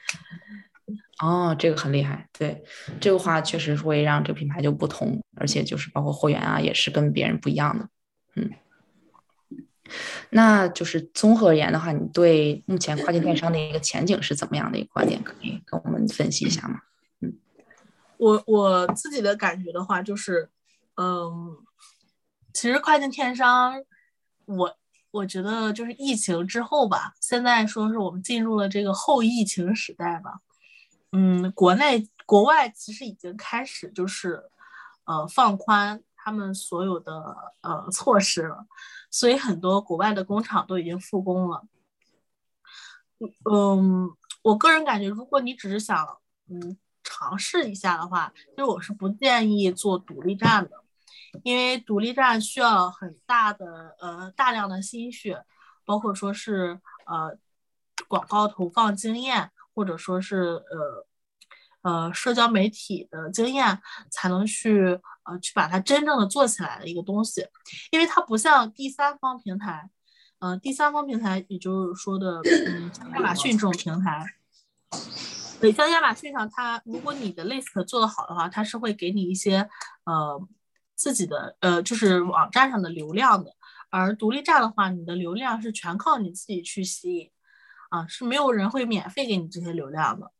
[1.23, 2.29] 哦，这个很厉害。
[2.37, 2.65] 对，
[3.01, 7.89] 这个话确实会让这个品牌就不同，而且就是包括货源啊，也是跟别人不一样的。
[8.35, 8.51] 嗯，
[10.31, 15.23] 那就是综合而言的话，你对目前跨境电商的一个前景是怎么样的一个观点？
[15.23, 16.81] 可以跟我们分析一下吗？
[18.19, 20.51] 我我自己的感觉的话，就是，
[20.97, 21.57] 嗯，
[22.53, 23.83] 其实跨境电商，
[24.47, 24.77] 我。
[25.15, 30.41] 我觉得就是疫情之后吧，现在说是我们进入了这个后疫情时代吧。
[31.13, 34.43] 嗯，国内国外其实已经开始就是，
[35.05, 38.67] 呃，放宽他们所有的呃措施了，
[39.09, 41.63] 所以很多国外的工厂都已经复工了。
[43.49, 44.11] 嗯，
[44.43, 46.19] 我个人感觉，如果你只是想
[46.51, 46.77] 嗯
[47.15, 50.83] 尝试一下的话，其实我是不建议做独立站的。
[51.45, 55.45] 因为独立站需要很大的呃大量的心血，
[55.85, 57.37] 包括说是呃
[58.09, 61.07] 广告投放经验，或者说是呃
[61.83, 67.47] 呃社交媒体的经验，才能去呃去把它真正的做起来的一个东西。
[67.91, 69.91] 因为它不像第三方平台，
[70.39, 74.25] 呃第三方平台，也就是说的嗯亚马逊这种平台，
[75.61, 79.69] 对，像亚马逊上，它如果你的 list 做得好的话，它是会给你一些
[80.05, 80.49] 呃。
[80.97, 83.51] 自己的呃，就是网站上的流量的，
[83.91, 87.33] 而独立站的话，你的流量是全靠你自己去吸引，
[87.91, 90.31] 啊，是没有人会免费给你这些流量的。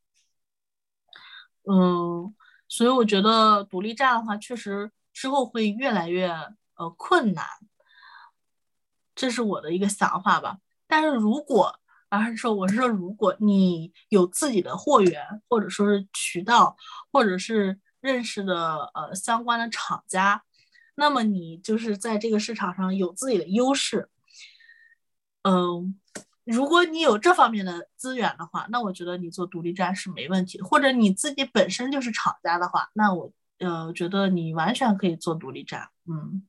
[1.69, 2.33] 嗯，
[2.69, 7.45] 所以我觉得独立站的话，确实之后会越来越呃困难，
[9.13, 10.59] 这是我的一个想法吧。
[10.87, 11.77] 但是如果，
[12.17, 16.75] 而是说我是说，如果你有自己的货源，或者说是渠道，
[17.11, 20.43] 或者是认识的呃相关的厂家，
[20.95, 24.09] 那么你就是在这个市场上有自己的优势。
[25.43, 25.99] 嗯，
[26.43, 30.65] 如果你有这方面的资源的话，那我觉得你做独立站是没问题的。
[30.65, 35.89] 或者你自己本身就是厂家的话，那我呃觉得你完全可以做独立站。
[36.07, 36.43] 嗯。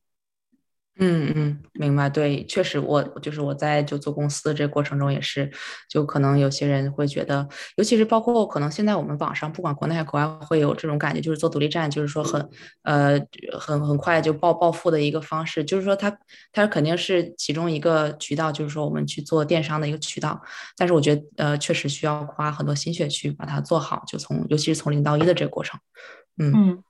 [0.99, 2.09] 嗯嗯，明白。
[2.09, 5.51] 对，确实，我就是我在就做公司这过程中也是，
[5.87, 12.49] 就可能有些人会觉得，尤其是包括可能现在我们网上不管国内还是国外会有这种感觉，就是做独立站，就是说很
[12.81, 13.19] 呃
[13.59, 16.17] 很很快就暴暴富的一个方式，就是说它
[16.51, 20.41] 它肯定是其中一个渠道，就是说我们去做电商的一个渠道，
[20.75, 25.79] 但是我觉得呃确实需要花很多心血去把它做好，就从尤其是从零到一的这个过程，
[26.39, 26.83] 嗯。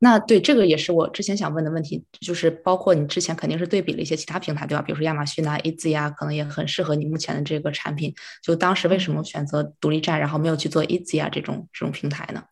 [0.00, 4.82] 那对这个也是我之前想问的问题，就是包括你之前肯定是对比了一些其他平台，对吧？
[4.82, 8.14] 比如说亚马逊啊、AZ 啊，可能也很适合你目前的这个产品。
[8.40, 12.44] 就当时为什么选择独立站，然后没有去做 AZ 啊这种这种平台呢？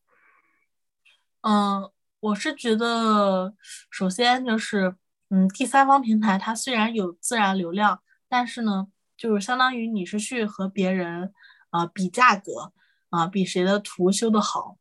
[1.43, 3.55] 嗯，我是觉得，
[3.93, 4.97] 首先就是，
[5.31, 11.33] 嗯，第三方平台它虽然有自然流量，但是呢，就是相当于你是去和别人
[11.71, 12.73] 啊比价格
[13.11, 14.79] 啊，比谁的图修的好，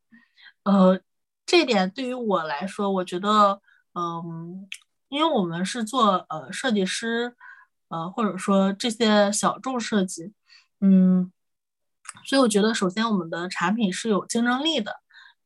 [0.64, 1.00] 呃。
[1.46, 3.62] 这点对于我来说，我觉得，
[3.94, 4.68] 嗯，
[5.10, 7.36] 因为我们是做呃设计师，
[7.90, 10.34] 呃或者说这些小众设计，
[10.82, 11.32] 嗯，
[12.26, 14.96] 所以我觉得首先我们的产品是有竞争力的，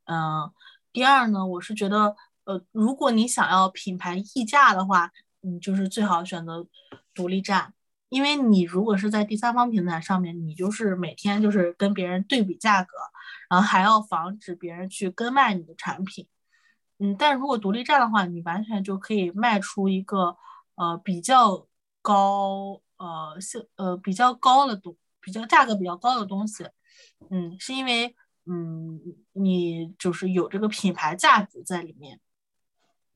[0.05, 0.51] 嗯，
[0.93, 6.65] 第二呢，我是觉得，呃，如果你想要品牌溢价的话，你就是最好选择
[7.13, 7.73] 独立站。
[8.09, 12.97] 因为你如果是在第三方平台上面，你就是每天就是跟别人对比价格，
[13.49, 16.27] 然后还要防止别人去跟卖你的产品，
[16.99, 20.37] 嗯，但如果独立站的话，你完全就可以卖出一个
[20.75, 21.67] 呃比较
[22.01, 26.65] 高呃性呃比较高的东比较价格比较高的东西，
[27.29, 29.01] 嗯，是因为嗯
[29.33, 32.19] 你就是有这个品牌价值在里面。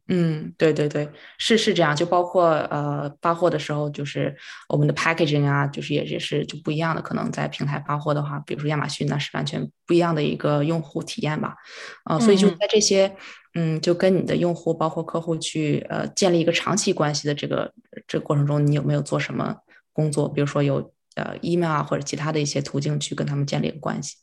[0.09, 4.35] 嗯，对对对，是是这样，就包括呃发货的时候，就是
[4.67, 7.01] 我们的 packaging 啊，就是也也是就不一样的。
[7.01, 11.55] 可能在平台发货的话，比如说亚马逊，那是完全不一样的一个用户体验吧。
[12.03, 13.15] 呃，所以就在这些，
[13.55, 17.73] 嗯，就跟你的用户包括客户去呃建立一个长期关系的这个
[18.05, 19.55] 这个过程中，你有没有做什么
[19.93, 20.27] 工作？
[20.27, 24.17] 比如说有呃 email 啊或者其他的一些途径去跟他们建立关系？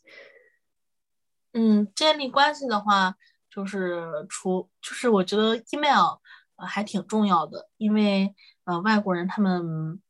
[1.53, 3.15] 嗯，建立关系的话。
[3.53, 6.17] 就是除就是我觉得 email
[6.55, 8.33] 呃还挺重要的，因为
[8.63, 10.01] 呃外国人他们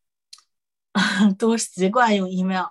[1.40, 2.68] 都习惯用 email，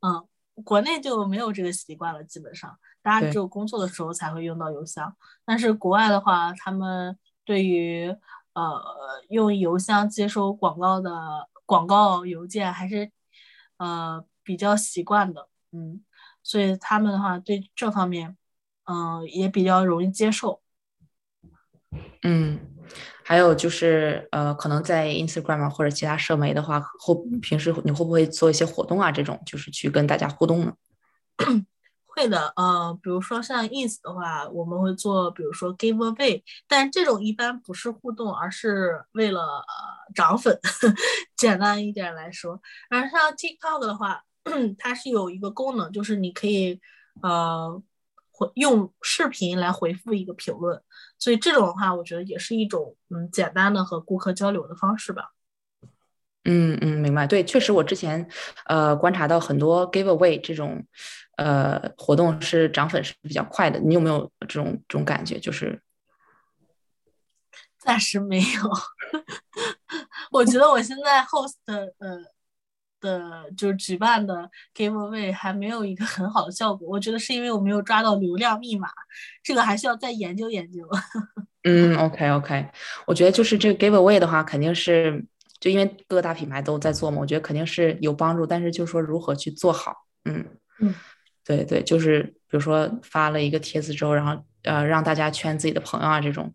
[0.00, 0.28] 嗯，
[0.62, 5.16] 国内就没有这个习惯了，基本上大家只有工作的时候才会用到邮箱。
[5.44, 8.14] 但是国外的话，他们对于
[8.52, 8.82] 呃
[9.30, 13.10] 用邮箱接收广告的广告邮件还是
[13.78, 16.04] 呃比较习惯的，嗯，
[16.42, 18.36] 所以他们的话对这方面。
[18.86, 20.60] 嗯，也比较容易接受。
[22.22, 22.58] 嗯，
[23.22, 29.12] 还有就是，呃，可能在 Instagram 或者其他社媒的话，后平时你会不会做一些活动啊？
[29.12, 30.74] 这种就是去跟大家互动呢？
[32.06, 40.58] 会的，呃，比如说像 Ins 的话，我们会做，比如说 Giveaway，但这种一般不是互动，而是为了呃涨粉。
[41.36, 44.24] 简单一点来说，然后像 TikTok 的话，
[44.78, 46.80] 它是有一个功能，就是你可以
[47.22, 47.82] 呃。
[48.54, 50.82] 用视频来回复一个评论，
[51.18, 55.30] 所以这种的话，我觉得也是一种嗯简单的和顾客交流的方式吧。
[56.44, 57.26] 嗯嗯，明白。
[57.26, 58.28] 对，确实我之前
[58.66, 60.84] 呃观察到很多 giveaway 这种
[61.36, 63.78] 呃活动是涨粉是比较快的。
[63.78, 65.38] 你有没有这种这种感觉？
[65.38, 65.80] 就是
[67.78, 68.70] 暂时没有。
[70.32, 72.33] 我觉得我现在 host 呃。
[73.04, 78.88] 的就是举办的 giveaway 还没有一个很好的效果，我觉得是因为我没有抓到流量密码，
[79.42, 80.88] 这个还需要再研究研究。
[81.64, 82.66] 嗯，OK OK，
[83.06, 85.24] 我觉得就是这个 giveaway 的话，肯定是
[85.60, 90.44] 就因为各大品牌都在做嘛，我觉得肯定是有帮助，但是就说如何去做好，嗯
[90.80, 90.94] 嗯，
[91.44, 96.54] 对对，就是比如说发了一个帖子之后，然后呃让大家圈自己的朋友啊这种，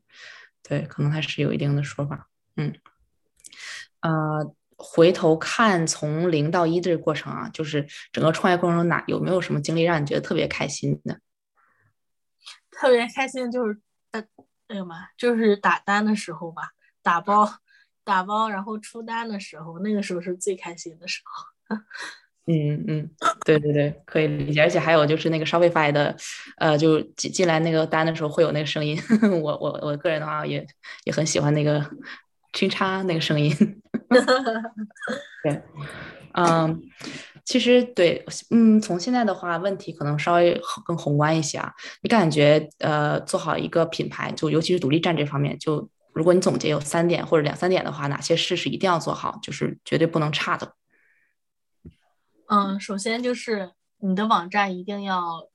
[0.68, 2.74] 对，可能还是有一定的说法，嗯，
[4.02, 4.54] 呃。
[4.82, 11.20] 回头看从零到一这个过程啊，就是整个创业过程中哪有没有什么经历让你觉得特别开心的？
[12.72, 13.78] 特别开心就是，
[14.12, 14.24] 呃，
[14.70, 16.70] 哎呦妈，就是打单的时候吧，
[17.04, 17.46] 打包
[18.06, 21.76] 打包然后出单的时候，那个时候是最开心的时候。
[22.48, 23.10] 嗯嗯，
[23.46, 24.62] 对对对，可以理解。
[24.62, 26.16] 而且还有就是那个 Shopify 的，
[26.58, 28.98] 呃，就进进来那个单的时候会有那个声音。
[29.44, 30.66] 我我我个人的话也
[31.04, 31.86] 也很喜欢那个。
[32.52, 33.56] 清叉那个声音，
[35.44, 35.62] 对，
[36.34, 36.82] 嗯，
[37.46, 41.74] 其实对，嗯，从现在的话，问题可能稍微更宏观一些啊。
[42.02, 50.74] 你感觉，呃，做好一个品牌，就尤其是独立站这方面，就如果你总结有三点或者两三点的话，哪些事是一定要做好，就是绝对不能差的？
[52.48, 55.48] 嗯，首先就是你的网站一定要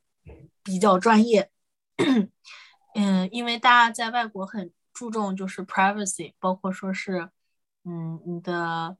[0.62, 1.50] 比较专业，
[2.94, 4.70] 嗯，因为大家在外国很。
[4.94, 7.28] 注重就是 privacy，包括说是，
[7.84, 8.96] 嗯，你的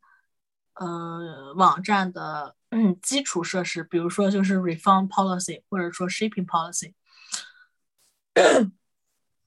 [0.75, 2.55] 呃网站的
[3.01, 6.93] 基础设施，比如说就是 refund policy，或者说 shipping policy，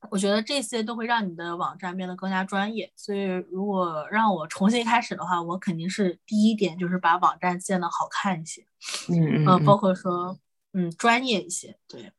[0.10, 2.92] 我觉得这些都会让你的网站变得更加专业。
[2.96, 8.66] 所以如果让我重新开始的话，我肯定是第一点就是把网站建的好看一些，
[9.10, 10.40] 嗯嗯，包括说
[10.74, 12.12] 嗯专业一些，对，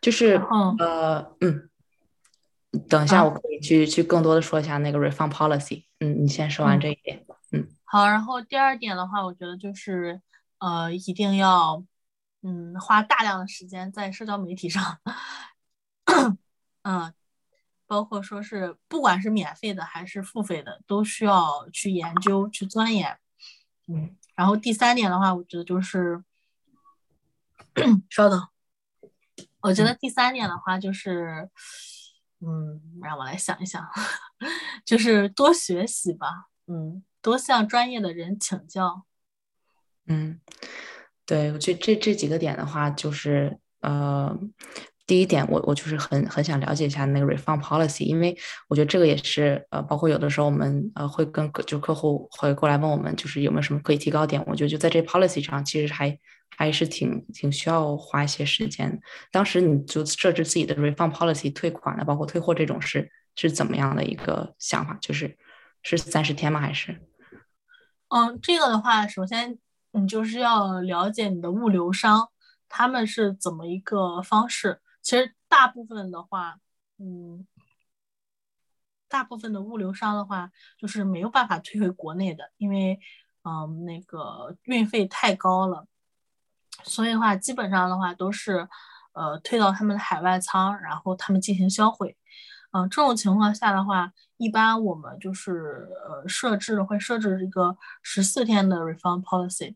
[0.00, 0.34] 就是
[0.78, 1.67] 呃嗯。
[2.88, 5.86] 等一下，我可以去去更多的说一下那个 refund policy。
[6.00, 7.24] 嗯，你先说完这一点。
[7.50, 8.06] 嗯，好。
[8.06, 10.20] 然后第二点的话，我觉得就是
[10.58, 11.82] 呃，一定要
[12.42, 14.98] 嗯花大量的时间在社交媒体上。
[16.82, 17.12] 嗯，
[17.86, 23.18] 包括说是不管是免费的还是付费的，都需要去研究去钻研。
[23.86, 26.22] 嗯，然后第三点的话，我觉得就是
[28.10, 28.46] 稍等，
[29.60, 31.48] 我觉得第三点的话就是。
[31.48, 31.50] 嗯，
[33.02, 33.84] 让我来想一想，
[34.84, 39.04] 就是多学习吧，嗯，多向专业的人请教。
[40.06, 40.40] 嗯，
[41.26, 44.34] 对，我觉得这这几个点的话，就是呃，
[45.06, 48.36] 第一点，我我就是很很想了解一下那个 refund policy，因为
[48.68, 56.18] 我觉得这个也是呃，包括有的时候我们呃会跟就客户会过来问我们，就是有没有什么可以提高点，我觉得就在这 policy 上其实还
[56.58, 59.00] 还是挺挺需要花一些时间。
[59.30, 64.98] 当时你就设置自己的 refund policy 退款的，包括退货这种是是怎么样的一个想法？
[65.00, 65.38] 就是
[65.84, 66.58] 是三十天吗？
[66.58, 67.00] 还是？
[68.08, 69.56] 嗯，这个的话，首先
[69.92, 72.28] 你就是要了解你的物流商
[72.68, 74.80] 他们是怎么一个方式。
[75.00, 76.58] 其实大部分的话，
[76.98, 77.46] 嗯。
[79.10, 83.00] 大部分的物流商的话，就是没有办法退回国内的，因为，
[83.42, 85.86] 嗯，那个运费太高了，
[86.84, 88.68] 所以的话，基本上的话都是，
[89.12, 92.16] 呃，退到他们的海外仓，然后他们进行销毁。
[92.72, 99.74] 嗯，这种情况下的话，一般我们就是呃设置会设置一个十四天的 refund policy，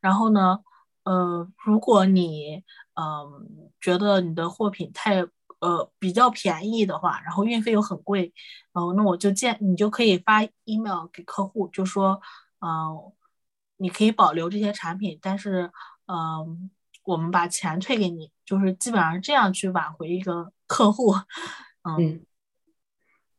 [0.00, 0.60] 然后呢，
[1.04, 2.62] 呃，如果你
[2.94, 5.26] 嗯觉得你的货品太
[5.60, 8.32] 呃，比较便宜的话，然后运费又很贵，
[8.72, 12.20] 嗯，那我就建你就可以发 email 给客户，就说，
[12.60, 13.12] 嗯，
[13.76, 15.70] 你可以保留这些产品，但是，
[16.10, 16.70] 嗯，
[17.04, 21.14] 我们把钱退给你，就是基本上这样去挽回一个客户，
[21.84, 22.24] 嗯，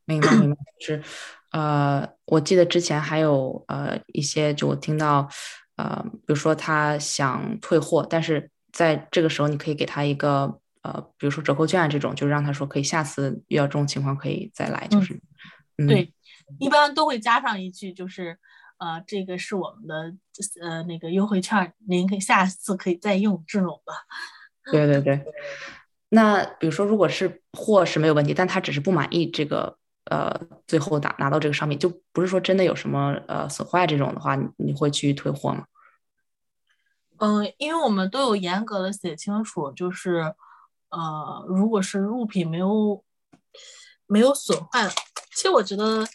[0.05, 1.03] 明白明白，就是，
[1.51, 5.27] 呃，我记得之前还有呃一些，就我听到，
[5.75, 10.59] 呃，比如说他想退货，但是在这个时候你可以给他一个。
[10.83, 15.21] 呃，比如说折扣券这种，就让他说可以下次遇到这种情况可以再来，就是，
[15.87, 16.11] 对，
[16.57, 18.35] 一般都会加上一句，就是
[18.81, 20.17] 呃，这个是我们的
[20.61, 23.93] 呃那个优惠券，您可以下次可以再用这种的。
[24.71, 25.23] 对对对。
[26.09, 30.33] 那比如说，如果是货是没有问题，但他只是不满意这个呃
[30.65, 35.65] 最后拿拿到这个商品，就不是说真的有什么呃损坏这种的话，你你会去退货吗？
[37.19, 40.33] 嗯，因为我们都有严格的写清楚，就是。
[40.93, 43.01] 呃，如果是物品没有
[44.07, 44.85] 没有损坏，
[45.33, 46.05] 其实我觉得，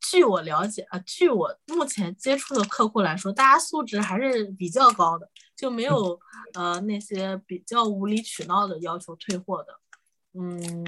[0.00, 6.18] 据我了解啊，据我目前接触的客户来说，大家素质还是比较高的，就没有
[6.54, 9.80] 呃那些比较无理取闹的要求退货的。
[10.34, 10.84] 嗯，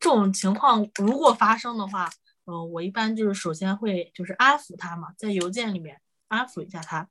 [0.00, 2.10] 这种情况如果发生的话，
[2.46, 7.08] 嗯，我一般就是首先会就是安抚他嘛，在邮件里面安抚一下他，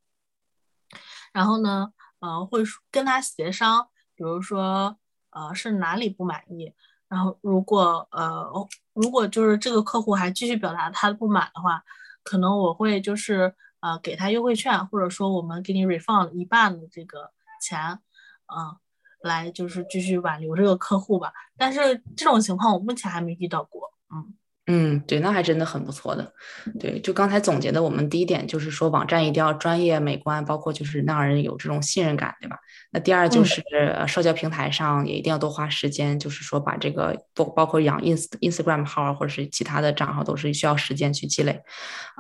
[1.32, 4.98] 然后呢，呃，会跟他协商，比如说。
[5.32, 6.74] 呃，是哪里不满意？
[7.08, 8.46] 然后如果呃，
[8.94, 11.84] 如果就是这个客户还继续表达他的不满的话，
[12.24, 17.32] 可能我会就是呃给他优惠券，或者说我们给你 refund 一半的这个
[17.62, 18.00] 钱，
[18.48, 18.76] 嗯，
[19.22, 21.32] 来就是继续挽留这个客户吧。
[21.58, 24.34] 但是这种情况我目前还没遇到过，嗯。
[24.68, 26.34] 嗯，对，那还真的很不错的。
[26.80, 32.58] 对，就刚才总结的，我们第一点就是说，网站一定要专业美观，包括就是让人有这种信任感，对吧？
[32.92, 33.62] 那第二就是
[34.08, 41.62] 社交平台上也一定要多花时间，就是说把这个包包括养 ins Instagram 号或者是其他的账号，都是需要时间去积累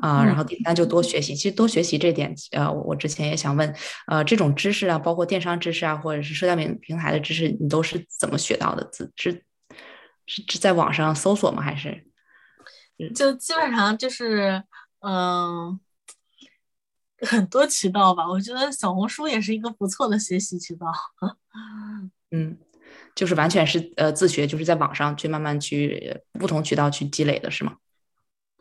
[0.04, 0.24] 啊。
[0.24, 3.74] 然后第三就多学习，其实多学习这点，呃，我之前也想问，
[4.06, 8.88] 呃，这种知识啊，包括电商知识啊，或者是社交平平台的知识，你都是怎么学到的？
[9.16, 9.42] 是
[10.28, 11.64] 是是在网上搜索吗？
[11.64, 12.06] 还是？
[13.14, 14.64] 就基本上就是，
[15.00, 15.80] 嗯，
[17.22, 18.28] 很多渠道吧。
[18.28, 20.88] 我觉得小红书也是一个不错的学习渠道。
[22.32, 22.58] 嗯，
[23.14, 27.78] 就是完全是呃自学，就是在网上去慢慢去不同渠道去积累的是吗？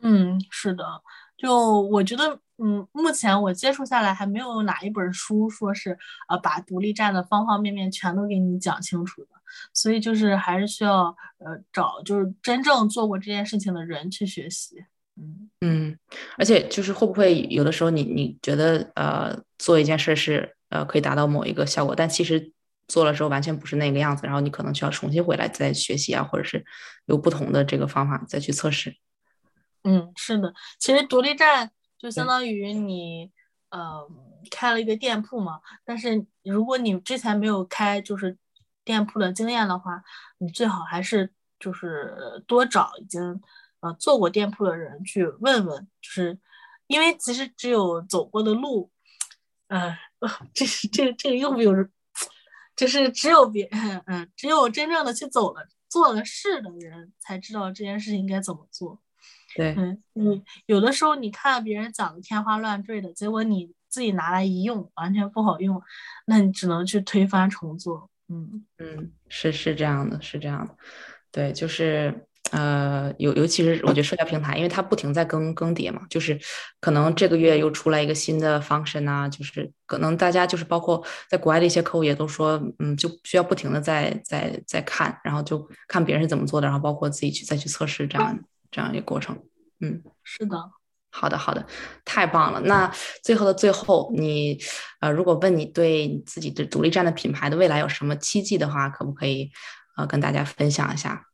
[0.01, 1.01] 嗯，是的。
[1.37, 5.97] 就我觉得，嗯，目前我接触下来还没有哪一本书说是
[6.29, 9.27] 呃把独立站的方方面面全都给你讲清楚的。
[9.73, 14.85] 所以就是还是需要呃找就是真正做过这件事情的人去学习，
[15.17, 15.99] 嗯嗯，
[16.37, 22.51] 而且就是会不会有的时候你你觉得呃做一件事是呃可以达到某一个效果，但其实
[22.87, 26.65] 做了之后完全不是那个样子，然后你可能需要重新回来再学习啊，或者是
[27.05, 28.95] 有不同的这个方法再去测试。
[29.83, 33.31] 嗯，是的，其实独立站就相当于你
[33.69, 34.07] 呃
[34.51, 38.37] 开了一个店铺嘛，但是如果你之前没有开就是。
[38.85, 40.01] 店铺的经验的话，
[40.37, 43.41] 你最好还是就是多找已经
[43.81, 46.39] 呃做过店铺的人去问问，就是
[46.87, 48.91] 因为其实只有走过的路，
[49.67, 49.97] 呃，
[50.53, 51.89] 这是这这个用不用？
[52.75, 53.69] 就是只有别
[54.05, 59.01] 嗯，只有真正的去走了做了事的人才知道这件事情应该怎么做。
[59.55, 65.81] 对，嗯，你有的时候你看别人讲的天花乱坠的，结果你自己拿来一用完全不好用，
[66.27, 68.09] 那你只能去推翻重做。
[68.29, 70.75] 嗯嗯，是是这样的，是这样的，
[71.31, 76.39] 对，就是呃，尤尤其是我觉得社交平台，因为它不停在更更迭嘛，就是
[76.79, 88.39] 可能这个月又出来一个新的 function 啊，就是可能大家就是包括在国外的一些客户也都说，嗯，就需要不停的在在在看，然后就看别人是怎么做的，然后包括自己去再去测试这样
[88.71, 89.37] 这样一个过程。
[89.81, 90.57] 嗯，是的。
[91.15, 91.65] 好的，好的，
[92.03, 92.59] 太棒了。
[92.59, 92.93] 那
[93.23, 94.59] 最后的最后，你
[94.99, 99.49] 呃，如果问你对你自己的独立站的品牌的未来有什么期冀的话，可不可以
[99.95, 101.25] 呃跟大家分享一下？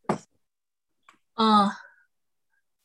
[1.34, 1.72] 嗯，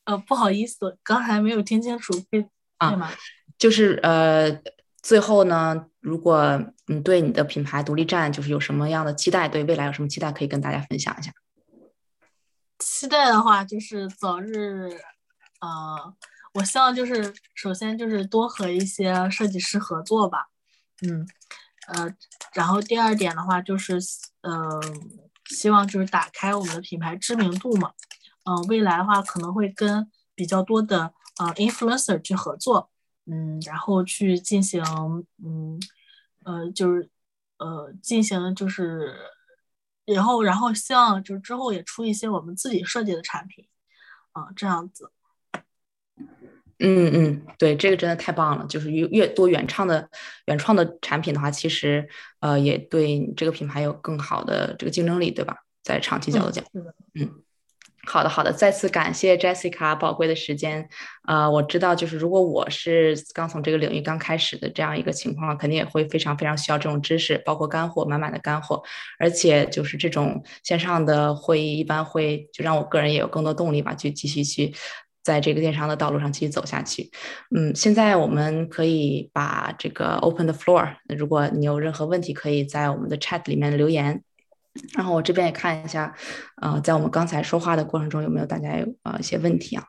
[0.05, 3.13] 呃，不好意思，刚才没有听清楚，对啊？
[3.59, 4.63] 就是呃，
[5.03, 11.31] 最后呢，如果你对你的品牌独立站就是有什么样的期待，对未来有什么期待，可以跟大家分享一下。
[12.79, 14.91] 期待的话，就是早日，
[15.61, 16.15] 呃，
[16.57, 20.49] 我希望就是首先就是多和一些设计师合作吧，
[21.03, 21.29] 嗯，
[21.89, 22.15] 呃，
[22.55, 23.99] 然后第二点的话就是，
[24.41, 24.81] 呃，
[25.51, 27.93] 希望就是打开我们的品牌知名度嘛，
[28.45, 32.91] 嗯，未来的话可能会跟比较多的呃 influencer 去合作，
[33.27, 34.83] 嗯，然后去进行，
[35.45, 35.79] 嗯，
[36.45, 37.11] 呃，就是
[37.59, 39.15] 呃进行就是。
[40.07, 43.67] 然后，然后希望就是之后也出一些我们自己设计的产品，
[44.31, 45.11] 啊，这样子。
[46.79, 48.67] 嗯嗯，对，这个真的太棒了。
[48.67, 50.09] 就是越越多原创的
[50.47, 52.09] 原创的产品的话，其实
[52.41, 55.57] 呃也对这个品牌有更好的这个竞争力，对吧？
[55.83, 56.65] 在长期角度讲，
[57.15, 57.31] 嗯。
[58.09, 60.89] 好的，好的，再次感谢 Jessica 宝贵的时间。
[61.27, 68.81] 呃，我知道，就是如果我是刚从这个领域刚开始的这样一个情况，肯定也会非常非常需要这种知识，包括干货，满满的干货。
[69.19, 74.73] 而且就是这种线上的会议，一般会就让我个人也有更多动力吧，去继续去
[75.27, 77.11] 在这个电商的道路上继续走下去。
[77.51, 80.95] 嗯，现在我们可以把这个 open the floor。
[81.19, 84.23] 如果你有任何问题，可以在我们的 chat 里面留言。
[84.95, 86.15] 然后我这边也看一下，
[86.63, 89.83] 呃，在我们刚才说话的过程中有没有大家有呃一些问题啊？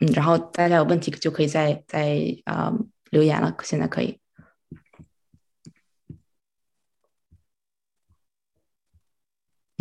[0.00, 2.72] 嗯，然后大家有问题就可以在在呃
[3.10, 4.19] 留言了，现在可以。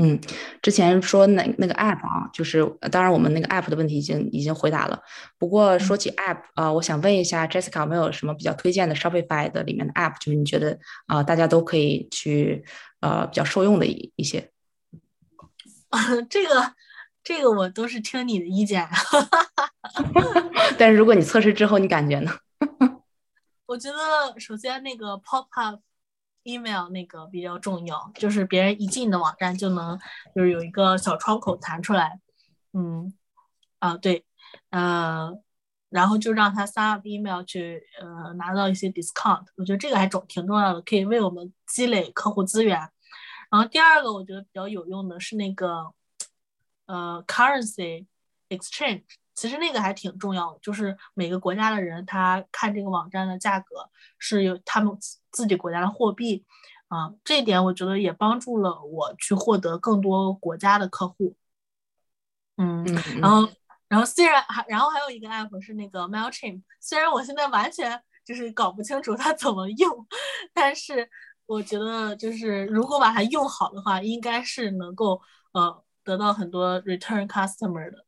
[0.02, 0.18] 嗯，
[0.62, 4.98] 之前说那那个 app 啊，就是当然我们那个 app 的问题已经已经回答了。
[5.38, 12.64] 不过说起 app 啊，我想问一下 Jessica 有没有什么比较推荐的 Shopify 的里面的 app，就是你觉得啊大家都可以去
[13.02, 14.50] 呃比较受用的一一些。
[16.30, 16.74] 这个
[17.22, 18.88] 这个我都是听你的意见，
[20.80, 22.32] 但是如果你测试之后你感觉呢？
[23.68, 25.82] 我觉得首先那个 pop up。
[26.44, 30.00] Email 那个比较重要，就是别人一进你的网站就能，
[30.36, 32.20] 就是有一个小窗口弹出来，
[32.74, 33.14] 嗯，
[33.80, 34.26] 啊对，
[34.70, 35.32] 呃，
[35.90, 42.80] 然后就让他 sign up email 去，呃，拿到一些 discount，我觉得这个还重挺重要的，可以为我们积累客户资源。
[43.52, 45.94] 然后第二个我觉得比较有用的是那个，
[46.86, 48.06] 呃，currency
[48.50, 49.04] exchange。
[49.40, 54.94] 其实那个还挺重要的，就是每个国家的人他看这个网站的价格是有他们
[55.32, 56.46] 自己国家的货币，
[56.90, 61.38] 啊，这一点我觉得也帮助了我去获得更多国家的客户。
[62.58, 62.84] 嗯，
[63.22, 63.50] 然后
[63.88, 70.06] 然后虽然还然后还有一个 app 是那个 Mailchimp，虽然我现在完全就是搞不清楚它怎么用，
[70.54, 71.10] 但是
[71.46, 75.22] 我觉得就是如果把它用好的话，应该是能够
[75.54, 78.06] 呃得到很多 return customer 的。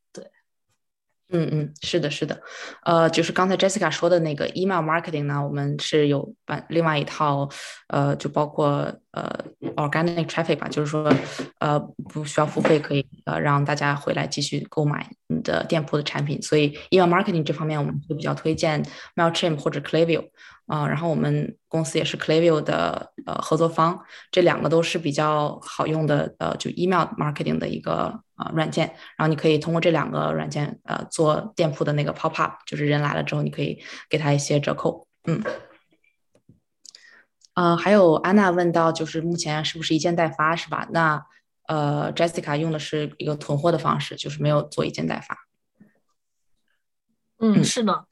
[1.32, 2.42] 嗯嗯，是的，是的，
[2.84, 7.48] 呃，就是刚才 Jessica 说的那个 email marketing 呢，我们是有办另外一套，
[7.88, 9.40] 呃，就包括呃
[9.76, 11.12] organic traffic 吧，就是说，
[11.60, 11.80] 呃，
[12.10, 16.42] 不需要付费，可以呃让大家回来继续购买你的店铺的产品。
[16.42, 18.84] 所以 email marketing 这方面，我们会比较推荐
[19.16, 20.30] Mailchimp 或者 Klaviyo。
[20.68, 24.00] 啊，然后我们公司也是 Klaviyo 的呃合作方，
[24.32, 28.88] 这两个都是比较好用的呃，就 email marketing 的一个呃软件。
[29.18, 35.08] 然后你可以通过这两个软件呃做店铺的那个 pop up，就是人来了之后你可以给他一些折扣。
[35.26, 35.44] 嗯，
[37.54, 40.88] 呃，还有安娜问到，就是目前是不是一件代发是吧？
[40.92, 41.24] 那
[41.68, 45.38] 呃 Jessica 用的是一个囤货的方式，就是没有做一件代发。
[47.40, 48.06] 嗯，是的。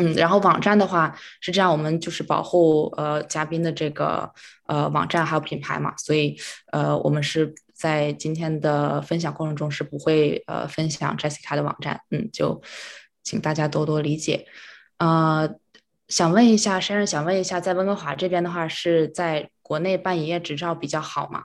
[0.00, 4.32] 嗯，然后网站的话是这样，我们就是保护呃嘉宾的这个
[4.66, 6.36] 呃网站还有品牌嘛，所以
[6.70, 12.60] 呃我们是在今天的分享过程中是不会呃分享 Jessica 的网站，嗯，就
[13.22, 14.46] 请大家多多理解。
[14.98, 15.48] 呃，
[16.08, 21.44] 想问一下珊珊，想问一下，在温哥华这边的话，是在国内办营业执照比较好吗？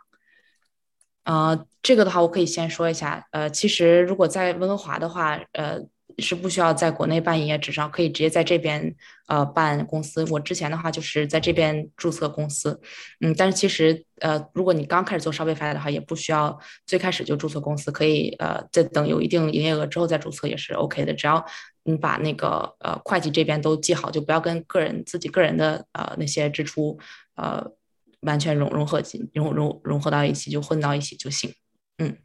[1.25, 5.81] 呃，这个的话我可以先说一下，呃，其实如果在温哥华的话，呃。
[6.20, 8.95] 是不需要在国内办营业执照，可以直接在这边
[9.28, 10.24] 呃办公司。
[10.30, 12.80] 我之前的话就是在这边注册公司，
[13.22, 21.14] 嗯，但是其实呃，如果你刚开始做 Shopify 的话，也不需要最开始就注册公司，可以呃在等有一定营业额之后再注册也是 OK 的。
[21.14, 21.43] 只要
[21.84, 26.97] 你把那个呃会计这边都记好，就不要跟个人自己个人的呃那些支出
[27.36, 27.66] 呃
[28.22, 31.53] 完全融融合进融融融合到一起，就混到一起就行，
[31.97, 32.18] 嗯。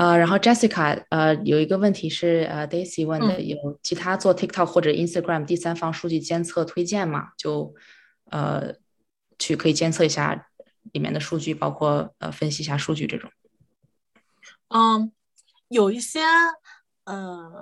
[0.00, 7.32] 呃，然后 Jessica，呃，有一个问题是，呃，Daisy 问的，有其他做 TikTok 或者 Instagram 第三方数据监测推荐吗？
[7.36, 7.74] 就，
[8.30, 8.76] 呃，
[9.38, 10.48] 去可以监测一下
[10.92, 13.30] 里面的数据，包括呃分析一下数据这种。
[14.68, 15.12] 嗯，
[15.68, 16.22] 有一些
[17.04, 17.52] 呃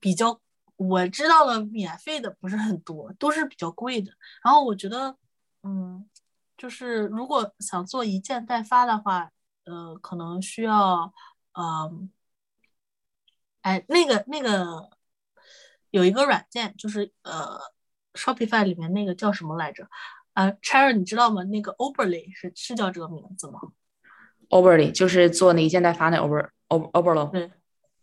[0.00, 0.40] 比较
[0.74, 4.10] 我知道的免费的不是很多，都是比较贵的。
[4.42, 5.14] 然后我觉得，
[5.62, 6.04] 嗯，
[6.56, 9.30] 就是如果想做一件代发的话，
[9.64, 11.14] 呃，可能需要。
[11.60, 12.08] 嗯，
[13.62, 14.88] 哎，那个那个
[15.90, 17.58] 有一个软件，就是呃
[18.14, 19.88] ，Shopify 里面那个叫什么来着？
[20.34, 21.42] 呃，Cherry，你知道吗？
[21.42, 23.58] 那个 Oberly 是是叫这个名字吗
[24.50, 27.28] ？Oberly 就是做那一件代发那 Ober Oberlo。
[27.32, 27.50] 对，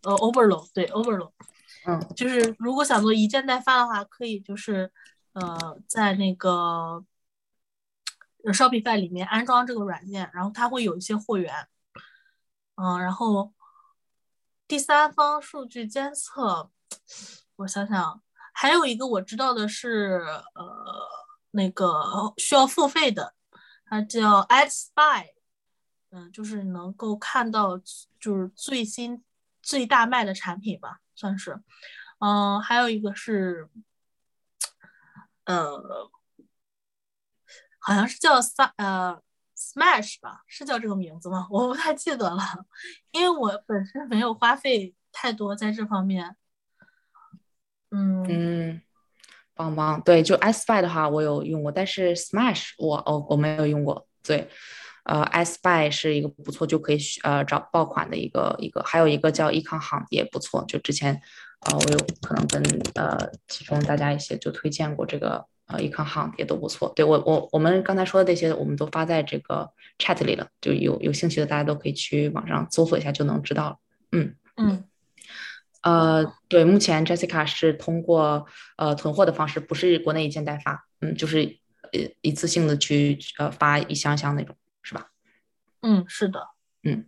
[0.04, 1.32] 呃，Oberlo，对，Oberlo。
[1.88, 4.92] 嗯，就是如果想做一件代发的话，可以就是
[5.32, 7.06] 呃，在那个
[8.44, 11.54] Shopify 里面安装这个软件，然后它会有一些货源。
[12.76, 13.54] 嗯，然后
[14.68, 16.70] 第三方数据监测，
[17.56, 18.22] 我想想，
[18.52, 20.22] 还有一个我知道的是，
[20.56, 21.08] 呃，
[21.52, 23.34] 那个需要付费的，
[23.86, 25.34] 它叫 AdSpy，
[26.10, 27.78] 嗯，就是能够看到
[28.20, 29.24] 就是最新
[29.62, 31.62] 最大卖的产品吧，算是，
[32.20, 33.70] 嗯，还有一个是，
[35.46, 36.12] 呃，
[37.80, 39.22] 好像是叫三呃。
[39.58, 41.48] Smash 吧，是叫这个名字吗？
[41.50, 42.42] 我不太记得了，
[43.12, 46.36] 因为我本身没有花费太多在这方面。
[47.92, 48.82] 嗯嗯，
[49.54, 54.06] 棒棒，对，就 SBuy 的话，我有用过，但是 Smash 我哦我没有用过。
[54.22, 54.50] 对，
[55.04, 61.22] 呃，SBuy 是一个不错，就可以呃找爆款的一个一个，还有一个叫 Econ 行也不错，就之前
[61.62, 62.62] 呃我有可能跟
[62.96, 65.48] 呃其中大家一些就推荐过这个。
[65.68, 66.92] 呃，econ hunt 也都不错。
[66.96, 73.78] 对我，我我们刚才说的这些，我们都发在这个 chat 里了，就有有兴趣的大家都可以去网上搜索一下，就能知道了。
[74.12, 74.84] 嗯嗯。
[75.82, 78.46] 呃，对，目前 Jessica 是通过
[78.78, 81.60] 呃囤货的方式，不是国内一件代发，嗯，就是
[81.94, 85.12] 呃一次性的去呃发一箱箱那种，是吧？
[85.82, 86.48] 嗯，是的。
[86.84, 87.06] 嗯。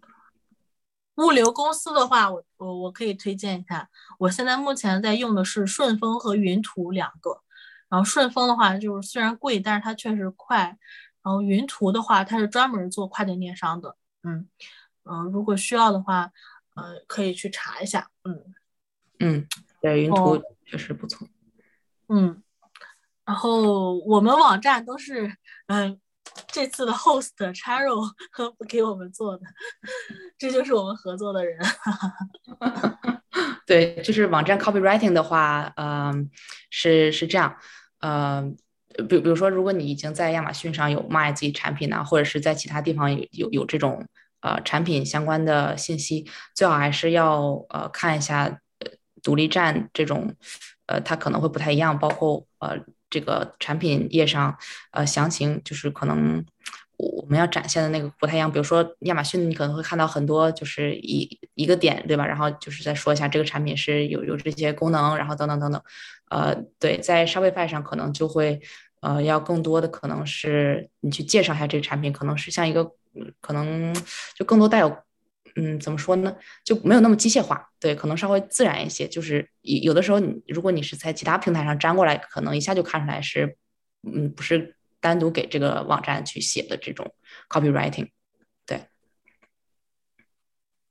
[1.16, 3.89] 物流公司的话，我我我可以推荐一下，
[4.20, 7.41] 我现在目前在用的是顺丰和云图两个。
[7.89, 10.77] 然后顺丰的话，就是虽然贵，但是它确实快。
[11.23, 13.97] 然后云图的话，它是专门做跨境电商的。
[14.23, 14.47] 嗯
[15.03, 16.31] 嗯，如果需要的话，
[16.75, 18.09] 呃，可以去查一下。
[18.23, 18.53] 嗯
[19.19, 19.47] 嗯，
[19.81, 21.27] 对，云图确实不错。
[22.07, 22.41] 嗯，
[23.25, 25.35] 然后我们网站都是
[25.67, 25.99] 嗯
[26.47, 28.09] 这次的 host Charo
[28.69, 29.43] 给我们做的，
[30.38, 31.59] 这就是我们合作的人。
[33.68, 36.30] 对，就是网站 copywriting 的话，嗯，
[36.70, 37.53] 是是这样。
[37.99, 38.41] 呃，
[39.09, 44.07] 比比如说，如果你已经在亚马逊上有卖自己产品呢，或者是在其他地方有有有这种
[44.39, 48.61] 呃产品相关的信息，最好还是要呃看一下
[49.22, 50.34] 独立站这种，
[50.86, 54.57] 呃，它可能会不太一样，包括呃这个产品页上
[54.91, 56.45] 呃详情，就是可能
[56.97, 58.51] 我们要展现的那个不太一样。
[58.51, 62.25] 比如说亚马逊，你可能会看到很多就是一一个点，对吧？
[62.25, 65.81] 然后就是再说一下这个产品是有有这些功能，然后等等等等。
[66.29, 68.59] 呃，对，在 Shopify 上可能就会，
[69.01, 72.91] 呃，要更多的可能是你去介绍一下这个产品，可能是像一个，
[73.39, 73.95] 可能
[74.35, 74.97] 就更多带有，
[75.55, 76.35] 嗯，怎么说呢，
[76.65, 79.07] 就没有那么机械化，对，可能稍微自然一些。
[79.07, 83.55] 就是有有的时候，你如果你是在其他平台上粘过来，可能一下就看出来是，
[84.03, 84.75] 嗯，不是
[85.08, 87.14] 单独给这个网站去写的这种
[87.49, 88.12] copywriting，
[88.66, 88.88] 对。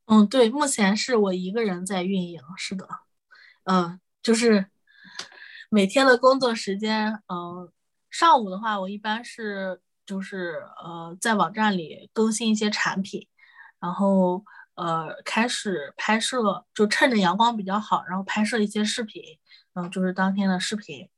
[0.06, 2.88] 嗯，对，目前是我一个人在运营，是的，
[3.64, 4.66] 嗯，就是。
[5.68, 7.68] 每天的工作时间，嗯，
[8.08, 13.26] 上午的话，我一般是就是呃，在网站里更新一些产品，
[13.80, 14.44] 然后
[14.76, 19.20] 呃，开始拍摄，就趁着阳光比较好，然后拍摄一些视频，
[19.74, 21.10] 嗯，就是当天的视频。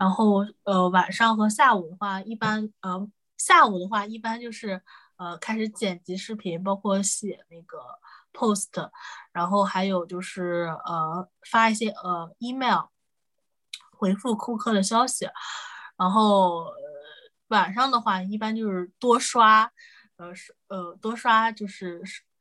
[0.00, 4.82] 然后呃，晚上和下午的话，一般呃，下午的话一般就是
[5.16, 7.78] 呃，开始剪辑视频，包括写那个
[8.32, 8.90] post，
[9.32, 12.86] 然后还有就是呃，发一些呃 email。
[14.00, 15.28] 回复顾客的消息，
[15.98, 16.72] 然后
[17.48, 19.70] 晚上的话，一般就是多刷，
[20.16, 22.00] 呃，是呃多刷就是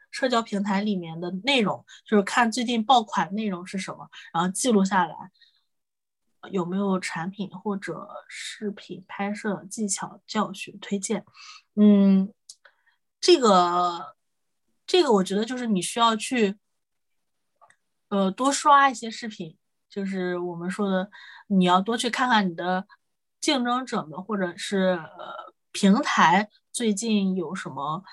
[0.09, 5.13] 社交平台里面的内容，就是看最近爆款内容是什么，然后记录下来，
[6.51, 11.25] 有没有产品或者视频拍摄技巧教学推荐。
[11.75, 12.33] 嗯，
[13.19, 14.15] 这个
[14.85, 16.57] 这个我觉得就是你需要去，
[18.09, 19.57] 呃，多刷一些视频。
[19.89, 21.09] 就是我们说的，
[21.47, 22.87] 你要多去看看你的
[23.41, 28.03] 竞争者们，或者是呃平台最近有什么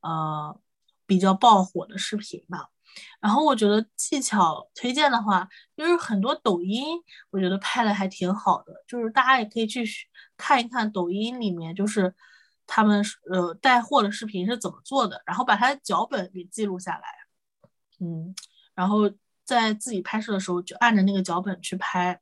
[0.00, 0.58] 呃
[1.04, 2.70] 比较爆火的视频吧。
[3.20, 6.98] 然后我觉得技巧推荐的话，就是很多抖音，
[7.30, 9.84] 我觉得拍的还挺好的，就是大家也可以去
[10.36, 12.14] 看一看抖音里面，就是
[12.66, 17.04] 他们呃带货的视频是怎么做的，然后把他的脚本给记录下来，
[18.00, 18.34] 嗯，
[18.74, 19.10] 然后
[19.44, 22.20] 在自己拍摄的时候就按着那个脚本去拍。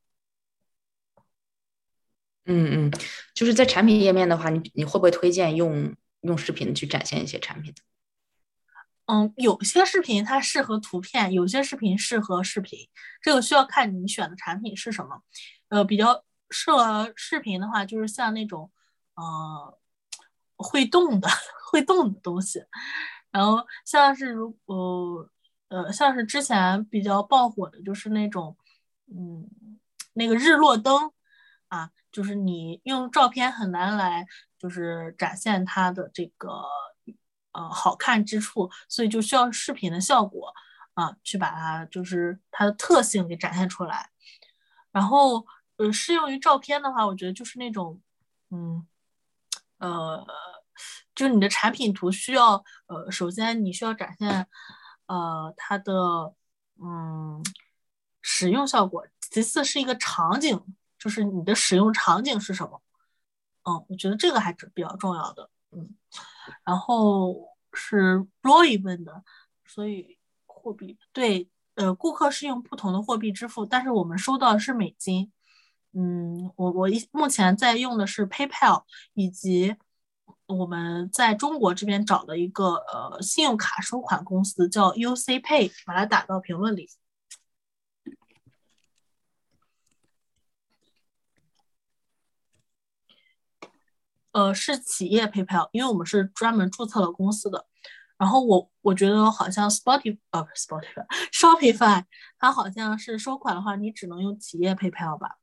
[2.47, 2.93] 嗯嗯，
[3.33, 7.75] 就是在产品页面的话，你你会不会推荐用用视频去展现一些产品？
[9.07, 12.89] 嗯，有些视频它适合图片，有些视频适合视频，
[13.21, 15.21] 这个需要看你选的产品是什么。
[15.69, 18.71] 呃，比较适合视频的话，就是像那种
[19.15, 19.79] 呃
[20.57, 21.29] 会动的
[21.71, 22.65] 会动的东西，
[23.31, 25.31] 然后像是如呃
[25.69, 28.57] 呃像是之前比较爆火的，就是那种
[29.15, 29.47] 嗯
[30.15, 31.13] 那个日落灯
[31.69, 34.27] 啊，就是你用照片很难来
[34.59, 36.63] 就是展现它的这个。
[37.55, 40.53] 呃，好看之处，所以就需要视频的效果
[40.95, 44.11] 啊，去把它就是它的特性给展现出来。
[44.93, 45.47] 然后，
[45.77, 48.01] 呃，适用于照片的话，我觉得就是那种，
[48.51, 48.87] 嗯，
[49.79, 50.27] 呃，
[51.15, 54.47] 就是你的产品图需要，呃，首先你需要展现，
[55.07, 56.35] 呃，它的，
[56.83, 57.43] 嗯，
[58.21, 59.07] 使用效果。
[59.21, 60.61] 其次是一个场景，
[60.99, 62.81] 就是你的使用场景是什么？
[63.65, 65.51] 嗯，我觉得这个还是比较重要的。
[65.75, 65.95] 嗯。
[66.65, 67.35] 然后
[67.73, 69.25] 是 Roy 问的，
[69.65, 75.33] 所以货币对，呃，顾客是用不同的货币支付，但是我们收到的是美金。
[75.93, 78.83] 嗯，我我一目前在用的是 PayPal，
[79.15, 79.77] 以及
[80.47, 86.89] 我们在中国这边找的一个呃信用卡收款公司叫 UC Pay，把它打到评论里。
[94.35, 97.67] 呃，是企业 PayPal，因为我们是专门注册了公司的。
[98.19, 102.05] 然后我我觉得好像 Spotify 呃 Spotify Shopify
[102.39, 105.37] 它好像是收款的话，你只能用企业 PayPal 吧？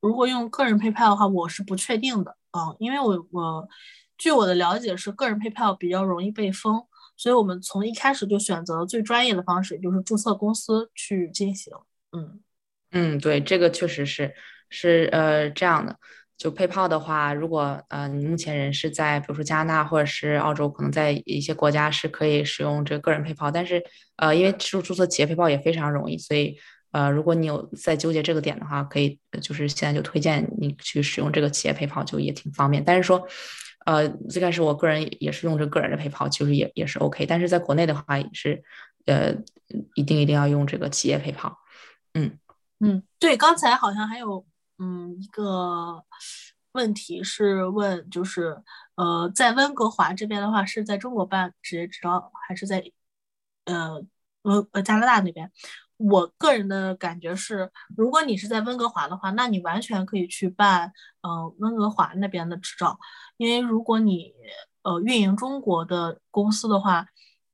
[0.00, 3.68] 如果用个人 PayPal 的话，我是不确定的啊，因为我我
[4.16, 6.86] 据我的了解是个人 PayPal 比较容易被封，
[7.16, 11.74] 所以我们从一开始就选择最专业的方式，就是注册公司去进行。
[12.12, 12.40] 嗯
[12.92, 14.34] 嗯，对，这个确实是
[14.68, 15.98] 是呃这样的。
[16.40, 23.84] 就 PayPal 的话，如果呃你目前人是在比如说加拿大或者是澳洲，可能在一些国家是可以使用这个个人 PayPal，但是
[24.16, 26.56] 呃因为注注册企业 PayPal 也非常容易，所以
[26.92, 32.82] 呃如果你有在纠结这个点的话，可以就是现在就推荐你去使用这个企业 PayPal，就也挺方便。
[32.82, 33.22] 但是说
[33.84, 38.62] 呃最开始我个人也是用这个人的 PayPal，其实也也是 OK，但是在国内的话也是
[39.04, 39.34] 呃
[39.94, 41.52] 一定一定要用这个企业 PayPal。
[42.14, 42.38] 嗯
[42.82, 44.46] 嗯，对，刚才好像还有。
[44.82, 46.02] 嗯，一个
[46.72, 48.62] 问题是问，就是
[48.94, 52.82] 呃，在温哥华这边的话，是在中国办职业执照，还是在
[53.66, 54.02] 呃
[54.42, 55.52] 温呃加拿大那边？
[55.98, 62.98] 我个人的感觉是，如果你是在温哥华的话，那你完全可以去办嗯温哥华那边的执照，
[63.36, 64.32] 因为如果你
[64.82, 67.06] 呃运营中国的公司的话，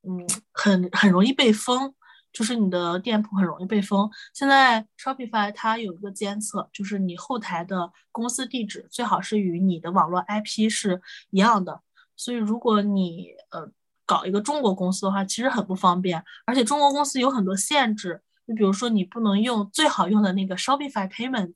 [0.03, 1.93] 嗯，很很容易被封。
[2.37, 4.11] 就是你的店铺很容易被封。
[4.35, 11.81] 现在 Shopify 它有一个监测，就是你后台的公司地址最好是与你的网络 IP 是一样的。
[12.15, 13.67] 所以如果你呃
[14.05, 16.23] 搞一个中国公司的话，其实很不方便。
[16.45, 21.55] 而且中国公司有很多限制，就比如说你不能用最好用的那个 Shopify Payment。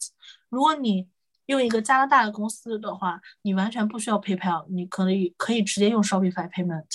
[0.48, 1.06] 如果你
[1.44, 6.86] 用一个加拿大的公司的话，你完全不需要 PayPal，你可以可以直接用 Shopify Payment，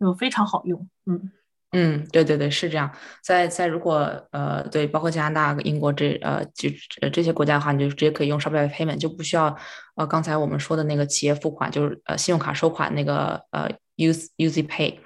[0.00, 0.88] 就非常好用。
[1.06, 1.30] 嗯。
[1.72, 2.90] 嗯，对对对，是这样。
[3.22, 3.98] 在在如果
[4.30, 6.70] 呃，对，包括加拿大、英国这呃，就
[7.02, 9.54] 呃这些国家的话，你就直接可以用 Shopify Payment，就不需要
[9.94, 14.98] 呃刚才我们说的那个企业付款，就是呃信用卡收款那个呃 Use Use Pay。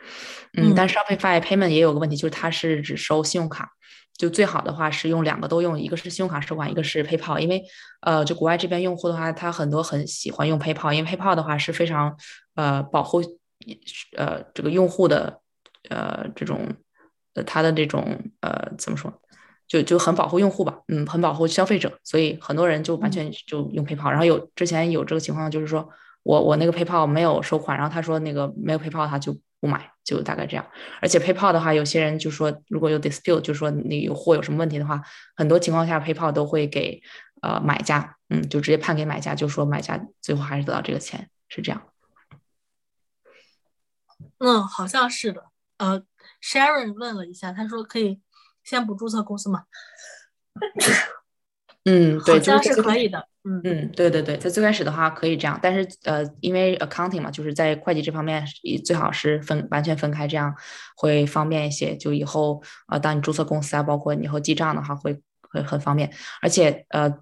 [0.57, 3.69] 嗯，但 Shopify Payment 也有个问题，就是它是只收信用卡。
[4.17, 7.41] 就最好的话是用两个都用，一个是信用卡收款，一个是 PayPal。
[7.41, 7.65] 因为
[8.03, 12.17] 呃，就国外这边用户的话，他很多很喜欢用 PayPal，因为 PayPal 的话是非常
[12.55, 13.21] 呃保护
[14.17, 15.42] 呃这个用户的。
[15.89, 16.69] 呃，这种
[17.35, 19.13] 呃，它的这种呃，怎么说，
[19.67, 24.11] 就就很保护用户吧，嗯，很保护消费者，所以很多人就完全就用 PayPal。
[24.11, 25.89] 然后有之前有这个情况，就是说
[26.23, 30.67] 我我那个 PayPal 没有收款，然后他说那个没有 PayPal 他就不买，就大概这样。
[31.01, 35.03] 而且 PayPal 的话，有些人就说如果有 dispute，就说你有货有什么问题的话，
[35.37, 37.01] 很多情况下 PayPal 都会给
[37.41, 41.83] 呃买家，嗯，就直接判给买家，就说买家最后还是得到这个钱，是这样。
[44.39, 45.52] 嗯，好像是的。
[45.83, 46.01] 呃
[46.41, 48.21] ，Sharon 问了一下，他说可以
[48.63, 49.65] 先不注册公司吗？
[51.85, 53.27] 嗯， 对，好像是可以的。
[53.45, 58.47] 嗯嗯，对对对，在最开始的话可以这样，但是呃，因为 accounting 嘛，就是在会计这方面
[58.85, 60.55] 最好是分完全分开，这样
[60.97, 61.97] 会方便一些。
[61.97, 65.21] 就以后呃，当你注册公司啊，包括你以后记账的话，会
[65.51, 66.09] 会很方便。
[66.41, 67.13] 而且呃，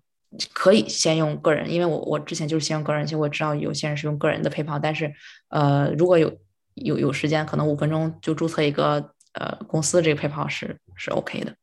[0.53, 5.11] 可以先用个人，因为我我之前就是先用个人，其实我知道有些人是用个人的 PayPal，但是
[5.49, 6.39] 呃，如果有
[6.81, 11.57] 有有时间，可能五分钟就注册一个呃公司这个陪跑是是 OK 的。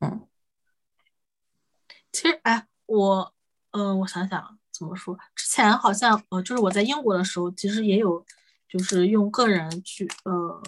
[0.00, 0.26] 嗯，
[2.12, 3.32] 其实哎，我。
[3.72, 5.18] 嗯，我想想怎么说。
[5.34, 8.24] 之前好像呃，就是我在英国的时候，其实也有，
[8.66, 10.62] 就是用个人去呃，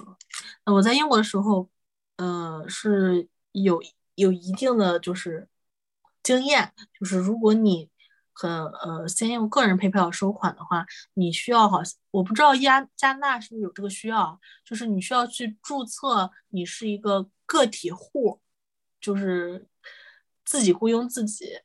[0.74, 1.70] 我在英国的时候，
[2.16, 3.82] 呃，是有
[4.16, 5.48] 有一定的就是
[6.22, 7.88] 经验，就是如果你
[8.40, 18.40] 很呃先用个人 PayPal 收款的话，你需要好像我不知道加加拿大是不是有这个需要，就是你需要去注册你是一个个体户，
[19.00, 19.66] 就是
[20.44, 21.60] 自己雇佣自己。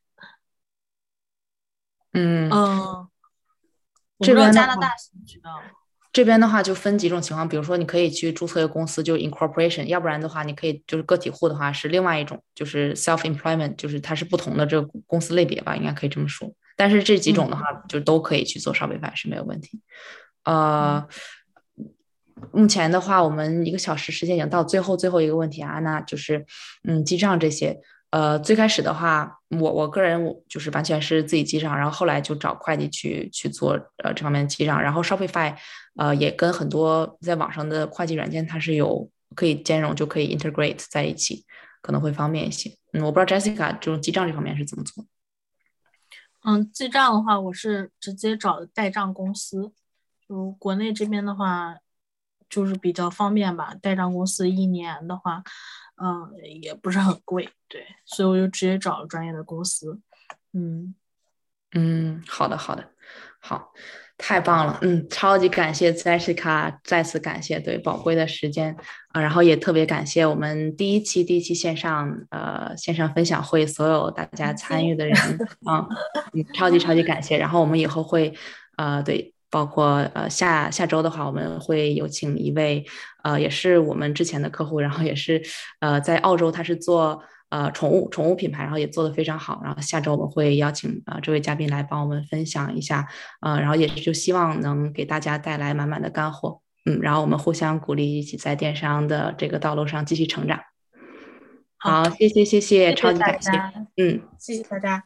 [2.13, 3.07] 嗯嗯，
[4.19, 4.89] 这边加拿大
[5.27, 5.61] 知道。
[6.11, 16.53] 这边的话就分几种情况，比如说你可以去注册一个公司，就是 incorporation，要不然的话你可以就是个体户的话是另外一种，就是 self employment，就是它是不同的这个公司类别吧，应该可以这么说。
[16.75, 19.79] 但是这几种的话就都可以去做 Shopify 是没有问题。
[20.43, 21.05] 呃，
[22.51, 26.45] 目前的话我们一个小时时间已经到最后最后一个问题啊，那就是
[26.83, 27.79] 嗯记账这些。
[28.11, 33.71] 呃，最开始的话，我我个人我就是完全是自己记账，然后后来就找会计去去做
[34.03, 35.55] 呃这方面记账，然后 Shopify
[35.95, 41.43] 呃也跟很多在网上的会计软件它是有可以兼容，就可以 integrate 在一起，
[41.81, 42.69] 可能会方便一些。
[42.91, 45.03] 嗯，我不知道 Jessica 这种记账这方面是怎么做。
[46.43, 49.71] 嗯，记账的话，我是直接找代账公司，
[50.27, 51.75] 就国内这边的话
[52.49, 55.43] 就是比较方便吧，代账公司一年的话。
[55.95, 60.01] 嗯，也不是很贵，对，所以我就直接找了专业的公司。
[60.51, 60.95] 嗯
[61.71, 62.91] 嗯，好的好的，
[63.39, 63.71] 好，
[64.17, 68.75] 太棒了，嗯，超级感谢 Jessica，再次感谢对宝贵的时间
[69.09, 75.15] 啊，然后也特别感谢我们第一期第一期线上呃线上分享会所有大家参与的人
[75.65, 75.87] 啊，
[76.55, 78.33] 超级超级感谢，然后我们以后会
[78.77, 79.31] 呃对。
[79.53, 82.83] 包括呃下下周的话，我们会有请一位
[83.23, 85.39] 呃也是我们之前的客户，然后也是
[85.79, 87.21] 呃在澳洲，他是做
[87.53, 89.61] 呃宠物宠物品牌，然后也做的非常好。
[89.63, 93.07] 然后下周我们会邀请呃这位嘉宾来帮我们分享一下，
[93.41, 100.59] 呃然后也就希望能给大家带来满满的干货，嗯，然后我们互相鼓励，一起在电商的这个道路上继续成长。
[101.77, 103.51] 好，谢谢谢谢，超级感谢，
[103.97, 105.01] 嗯，谢谢大家。